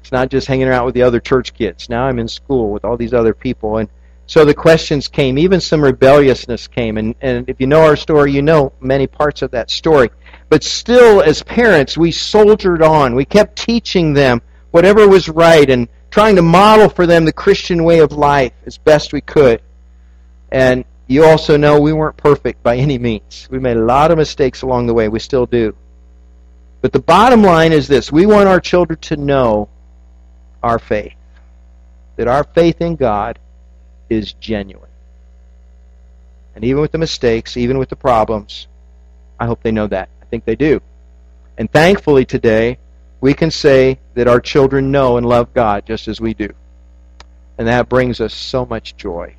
It's 0.00 0.10
not 0.10 0.30
just 0.30 0.46
hanging 0.46 0.66
around 0.66 0.86
with 0.86 0.94
the 0.94 1.02
other 1.02 1.20
church 1.20 1.52
kids. 1.52 1.90
Now 1.90 2.06
I'm 2.06 2.18
in 2.18 2.26
school 2.26 2.70
with 2.70 2.86
all 2.86 2.96
these 2.96 3.12
other 3.12 3.34
people. 3.34 3.76
And 3.76 3.90
so 4.26 4.46
the 4.46 4.54
questions 4.54 5.08
came. 5.08 5.36
Even 5.36 5.60
some 5.60 5.84
rebelliousness 5.84 6.68
came. 6.68 6.96
And, 6.96 7.14
and 7.20 7.46
if 7.50 7.60
you 7.60 7.66
know 7.66 7.82
our 7.82 7.96
story, 7.96 8.32
you 8.32 8.40
know 8.40 8.72
many 8.80 9.06
parts 9.06 9.42
of 9.42 9.50
that 9.50 9.70
story. 9.70 10.08
But 10.48 10.64
still, 10.64 11.20
as 11.20 11.42
parents, 11.42 11.98
we 11.98 12.12
soldiered 12.12 12.80
on. 12.80 13.14
We 13.14 13.26
kept 13.26 13.56
teaching 13.56 14.14
them 14.14 14.40
whatever 14.70 15.06
was 15.06 15.28
right 15.28 15.68
and 15.68 15.86
trying 16.10 16.36
to 16.36 16.42
model 16.42 16.88
for 16.88 17.06
them 17.06 17.26
the 17.26 17.32
Christian 17.32 17.84
way 17.84 17.98
of 17.98 18.12
life 18.12 18.54
as 18.64 18.78
best 18.78 19.12
we 19.12 19.20
could. 19.20 19.60
And 20.50 20.86
you 21.06 21.24
also 21.24 21.56
know 21.56 21.80
we 21.80 21.92
weren't 21.92 22.16
perfect 22.16 22.62
by 22.62 22.76
any 22.76 22.98
means. 22.98 23.46
We 23.50 23.58
made 23.58 23.76
a 23.76 23.84
lot 23.84 24.10
of 24.10 24.18
mistakes 24.18 24.62
along 24.62 24.86
the 24.86 24.94
way. 24.94 25.08
We 25.08 25.18
still 25.18 25.46
do. 25.46 25.74
But 26.80 26.92
the 26.92 27.00
bottom 27.00 27.42
line 27.42 27.72
is 27.72 27.88
this 27.88 28.12
we 28.12 28.26
want 28.26 28.48
our 28.48 28.60
children 28.60 28.98
to 29.02 29.16
know 29.16 29.68
our 30.62 30.78
faith, 30.78 31.14
that 32.16 32.28
our 32.28 32.44
faith 32.44 32.80
in 32.80 32.96
God 32.96 33.38
is 34.08 34.32
genuine. 34.34 34.88
And 36.54 36.64
even 36.64 36.80
with 36.80 36.92
the 36.92 36.98
mistakes, 36.98 37.56
even 37.56 37.78
with 37.78 37.88
the 37.88 37.96
problems, 37.96 38.66
I 39.38 39.46
hope 39.46 39.62
they 39.62 39.72
know 39.72 39.88
that. 39.88 40.08
I 40.22 40.24
think 40.26 40.44
they 40.44 40.56
do. 40.56 40.80
And 41.58 41.70
thankfully 41.70 42.24
today, 42.24 42.78
we 43.20 43.34
can 43.34 43.50
say 43.50 43.98
that 44.14 44.28
our 44.28 44.40
children 44.40 44.90
know 44.90 45.16
and 45.16 45.26
love 45.26 45.52
God 45.54 45.86
just 45.86 46.08
as 46.08 46.20
we 46.20 46.34
do. 46.34 46.50
And 47.58 47.68
that 47.68 47.88
brings 47.88 48.20
us 48.20 48.34
so 48.34 48.66
much 48.66 48.96
joy. 48.96 49.34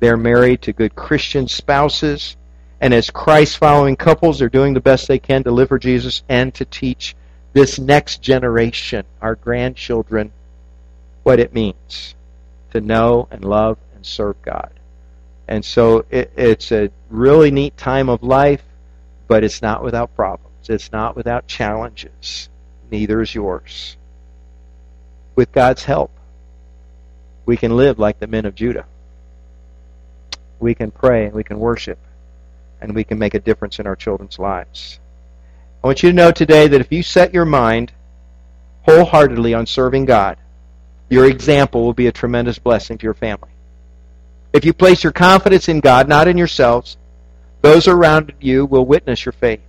They're 0.00 0.16
married 0.16 0.62
to 0.62 0.72
good 0.72 0.94
Christian 0.94 1.48
spouses, 1.48 2.36
and 2.80 2.92
as 2.92 3.10
Christ 3.10 3.58
following 3.58 3.96
couples, 3.96 4.38
they're 4.38 4.48
doing 4.48 4.74
the 4.74 4.80
best 4.80 5.08
they 5.08 5.18
can 5.18 5.44
to 5.44 5.50
live 5.50 5.68
for 5.68 5.78
Jesus 5.78 6.22
and 6.28 6.54
to 6.54 6.64
teach 6.64 7.16
this 7.52 7.78
next 7.78 8.20
generation, 8.20 9.06
our 9.22 9.34
grandchildren, 9.34 10.32
what 11.22 11.40
it 11.40 11.54
means 11.54 12.14
to 12.72 12.80
know 12.80 13.28
and 13.30 13.44
love 13.44 13.78
and 13.94 14.04
serve 14.04 14.40
God. 14.42 14.70
And 15.48 15.64
so 15.64 16.04
it, 16.10 16.32
it's 16.36 16.70
a 16.72 16.90
really 17.08 17.50
neat 17.50 17.76
time 17.76 18.08
of 18.08 18.22
life, 18.22 18.62
but 19.26 19.42
it's 19.42 19.62
not 19.62 19.82
without 19.82 20.14
problems. 20.14 20.68
It's 20.68 20.92
not 20.92 21.16
without 21.16 21.46
challenges 21.46 22.50
neither 22.90 23.20
is 23.20 23.34
yours. 23.34 23.96
With 25.34 25.52
God's 25.52 25.84
help, 25.84 26.10
we 27.44 27.56
can 27.56 27.76
live 27.76 27.98
like 27.98 28.18
the 28.18 28.26
men 28.26 28.46
of 28.46 28.54
Judah. 28.54 28.86
We 30.58 30.74
can 30.74 30.90
pray 30.90 31.26
and 31.26 31.34
we 31.34 31.44
can 31.44 31.58
worship 31.58 31.98
and 32.80 32.94
we 32.94 33.04
can 33.04 33.18
make 33.18 33.34
a 33.34 33.40
difference 33.40 33.78
in 33.78 33.86
our 33.86 33.96
children's 33.96 34.38
lives. 34.38 34.98
I 35.82 35.86
want 35.86 36.02
you 36.02 36.10
to 36.10 36.16
know 36.16 36.30
today 36.30 36.68
that 36.68 36.80
if 36.80 36.92
you 36.92 37.02
set 37.02 37.34
your 37.34 37.44
mind 37.44 37.92
wholeheartedly 38.82 39.54
on 39.54 39.66
serving 39.66 40.04
God, 40.04 40.38
your 41.08 41.26
example 41.26 41.84
will 41.84 41.94
be 41.94 42.06
a 42.06 42.12
tremendous 42.12 42.58
blessing 42.58 42.98
to 42.98 43.04
your 43.04 43.14
family. 43.14 43.50
If 44.52 44.64
you 44.64 44.72
place 44.72 45.04
your 45.04 45.12
confidence 45.12 45.68
in 45.68 45.80
God, 45.80 46.08
not 46.08 46.28
in 46.28 46.38
yourselves, 46.38 46.96
those 47.62 47.88
around 47.88 48.32
you 48.40 48.64
will 48.66 48.84
witness 48.84 49.24
your 49.24 49.32
faith. 49.32 49.60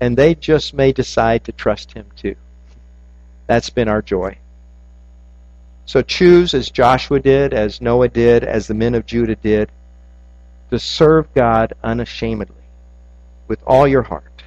And 0.00 0.16
they 0.16 0.34
just 0.34 0.74
may 0.74 0.92
decide 0.92 1.44
to 1.44 1.52
trust 1.52 1.92
Him 1.92 2.06
too. 2.16 2.34
That's 3.46 3.70
been 3.70 3.88
our 3.88 4.02
joy. 4.02 4.38
So 5.92 6.00
choose 6.00 6.54
as 6.54 6.70
Joshua 6.70 7.20
did, 7.20 7.52
as 7.52 7.82
Noah 7.82 8.08
did, 8.08 8.44
as 8.44 8.66
the 8.66 8.72
men 8.72 8.94
of 8.94 9.04
Judah 9.04 9.36
did, 9.36 9.70
to 10.70 10.78
serve 10.78 11.34
God 11.34 11.74
unashamedly 11.84 12.64
with 13.46 13.62
all 13.66 13.86
your 13.86 14.00
heart, 14.00 14.42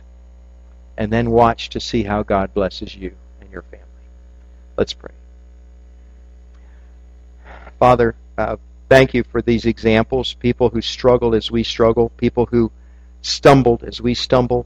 and 0.97 1.13
then 1.13 1.29
watch 1.29 1.69
to 1.69 1.79
see 1.79 2.01
how 2.01 2.23
God 2.23 2.51
blesses 2.55 2.95
you 2.95 3.13
and 3.41 3.51
your 3.51 3.61
family. 3.61 3.85
Let's 4.75 4.93
pray. 4.93 5.11
Father, 7.77 8.15
uh, 8.39 8.57
thank 8.89 9.13
you 9.13 9.23
for 9.23 9.43
these 9.43 9.65
examples 9.65 10.33
people 10.33 10.69
who 10.69 10.81
struggled 10.81 11.35
as 11.35 11.51
we 11.51 11.63
struggle, 11.63 12.09
people 12.17 12.47
who 12.47 12.71
stumbled 13.21 13.83
as 13.83 14.01
we 14.01 14.15
stumble, 14.15 14.65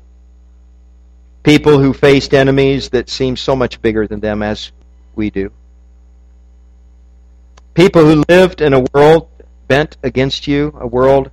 people 1.44 1.78
who 1.78 1.92
faced 1.92 2.34
enemies 2.34 2.92
that 2.92 3.10
seem 3.10 3.36
so 3.36 3.54
much 3.54 3.82
bigger 3.82 4.08
than 4.08 4.22
them 4.22 4.42
as 4.42 4.72
we 5.18 5.30
do. 5.30 5.52
People 7.80 8.04
who 8.04 8.26
lived 8.28 8.60
in 8.60 8.74
a 8.74 8.86
world 8.94 9.30
bent 9.70 9.96
against 10.04 10.48
you, 10.48 10.76
a 10.82 10.86
world 10.86 11.32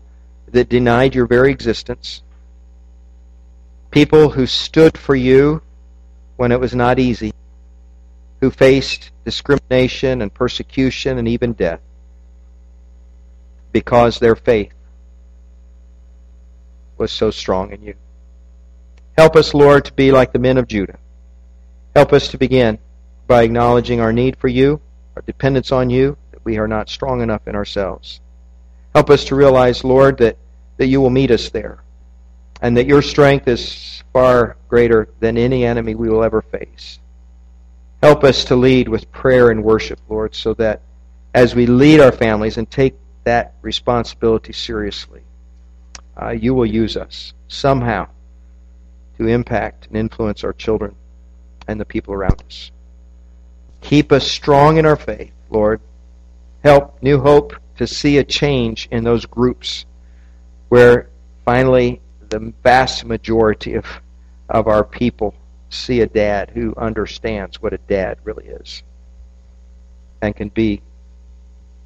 that 0.53 0.68
denied 0.68 1.12
your 1.12 1.26
very 1.26 1.51
existence. 1.51 2.22
People 3.90 4.28
who 4.28 4.47
stood 4.47 4.97
for 4.97 5.16
you 5.16 5.61
when 6.36 6.53
it 6.53 6.61
was 6.61 6.72
not 6.72 7.01
easy, 7.01 7.32
who 8.40 8.53
faced 8.53 9.11
discrimination 9.24 10.22
and 10.22 10.32
persecution 10.32 11.18
and 11.18 11.26
even 11.26 11.53
death 11.53 11.80
because 13.72 14.20
their 14.20 14.36
faith 14.36 14.72
was 16.97 17.11
so 17.11 17.32
strong 17.32 17.72
in 17.72 17.82
you. 17.82 17.94
Help 19.18 19.34
us, 19.34 19.53
Lord, 19.53 19.84
to 19.86 19.92
be 19.94 20.12
like 20.12 20.32
the 20.32 20.38
men 20.38 20.59
of 20.59 20.68
Judah. 20.68 21.01
Help 21.97 22.12
us 22.12 22.28
to 22.28 22.38
begin 22.38 22.78
by 23.26 23.42
acknowledging 23.42 24.01
our 24.01 24.12
need 24.12 24.36
for 24.36 24.47
you, 24.47 24.80
our 25.16 25.22
dependence 25.22 25.72
on 25.72 25.90
you, 25.90 26.16
we 26.47 26.59
are 26.59 26.68
not 26.68 26.88
strong 26.88 27.20
enough 27.20 27.47
in 27.49 27.57
ourselves. 27.57 28.20
Help 28.94 29.11
us 29.11 29.24
to 29.26 29.34
realize, 29.34 29.84
Lord, 29.84 30.16
that, 30.18 30.38
that 30.78 30.86
you 30.86 31.01
will 31.01 31.11
meet 31.11 31.32
us 31.32 31.51
there, 31.51 31.82
and 32.62 32.76
that 32.76 32.86
your 32.86 33.03
strength 33.03 33.49
is 33.49 34.03
far 34.12 34.57
greater 34.68 35.09
than 35.20 35.36
any 35.36 35.66
enemy 35.66 35.94
we 35.97 36.09
will 36.09 36.22
ever 36.22 36.40
face. 36.40 37.01
Help 38.01 38.22
us 38.22 38.44
to 38.44 38.55
lead 38.55 38.88
with 38.88 39.11
prayer 39.11 39.51
and 39.51 39.64
worship, 39.64 39.99
Lord, 40.09 40.34
so 40.34 40.55
that 40.55 40.82
as 41.34 41.55
we 41.55 41.66
lead 41.66 42.01
our 42.01 42.12
families 42.12 42.57
and 42.59 42.70
take 42.70 42.94
that 43.24 43.55
responsibility 43.61 44.53
seriously, 44.53 45.22
uh, 46.22 46.30
you 46.30 46.55
will 46.55 46.64
use 46.64 46.97
us 46.97 47.34
somehow 47.49 48.07
to 49.18 49.26
impact 49.26 49.88
and 49.88 49.97
influence 49.97 50.44
our 50.44 50.53
children 50.53 50.94
and 51.66 51.80
the 51.80 51.84
people 51.84 52.14
around 52.14 52.40
us. 52.47 52.70
Keep 53.80 54.12
us 54.12 54.30
strong 54.30 54.76
in 54.76 54.86
our 54.86 54.97
faith, 54.97 55.32
Lord. 55.51 55.80
Help 56.62 57.02
New 57.02 57.20
Hope 57.20 57.54
to 57.76 57.86
see 57.86 58.18
a 58.18 58.24
change 58.24 58.88
in 58.90 59.04
those 59.04 59.26
groups 59.26 59.84
where 60.68 61.09
finally 61.44 62.00
the 62.28 62.52
vast 62.62 63.04
majority 63.04 63.74
of, 63.74 63.86
of 64.48 64.66
our 64.66 64.84
people 64.84 65.34
see 65.68 66.00
a 66.00 66.07
dad 66.07 66.50
who 66.50 66.74
understands 66.76 67.61
what 67.61 67.72
a 67.72 67.78
dad 67.78 68.18
really 68.24 68.46
is 68.46 68.82
and 70.22 70.34
can 70.34 70.48
be 70.48 70.80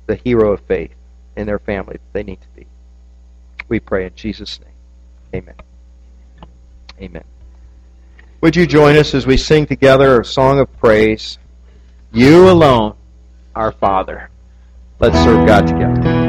the 0.06 0.14
hero 0.16 0.52
of 0.52 0.60
faith 0.62 0.94
in 1.36 1.46
their 1.46 1.58
family 1.58 1.94
that 1.94 2.12
they 2.12 2.22
need 2.22 2.40
to 2.40 2.48
be. 2.56 2.66
We 3.68 3.80
pray 3.80 4.06
in 4.06 4.14
Jesus' 4.14 4.60
name. 4.60 5.42
Amen. 5.42 5.54
Amen. 7.00 7.24
Would 8.40 8.56
you 8.56 8.66
join 8.66 8.96
us 8.96 9.14
as 9.14 9.26
we 9.26 9.36
sing 9.36 9.66
together 9.66 10.20
a 10.20 10.24
song 10.24 10.58
of 10.60 10.78
praise? 10.78 11.38
You 12.12 12.48
alone, 12.48 12.94
our 13.54 13.72
Father. 13.72 14.30
Let's 15.01 15.16
serve 15.24 15.46
God 15.46 15.66
together. 15.66 16.19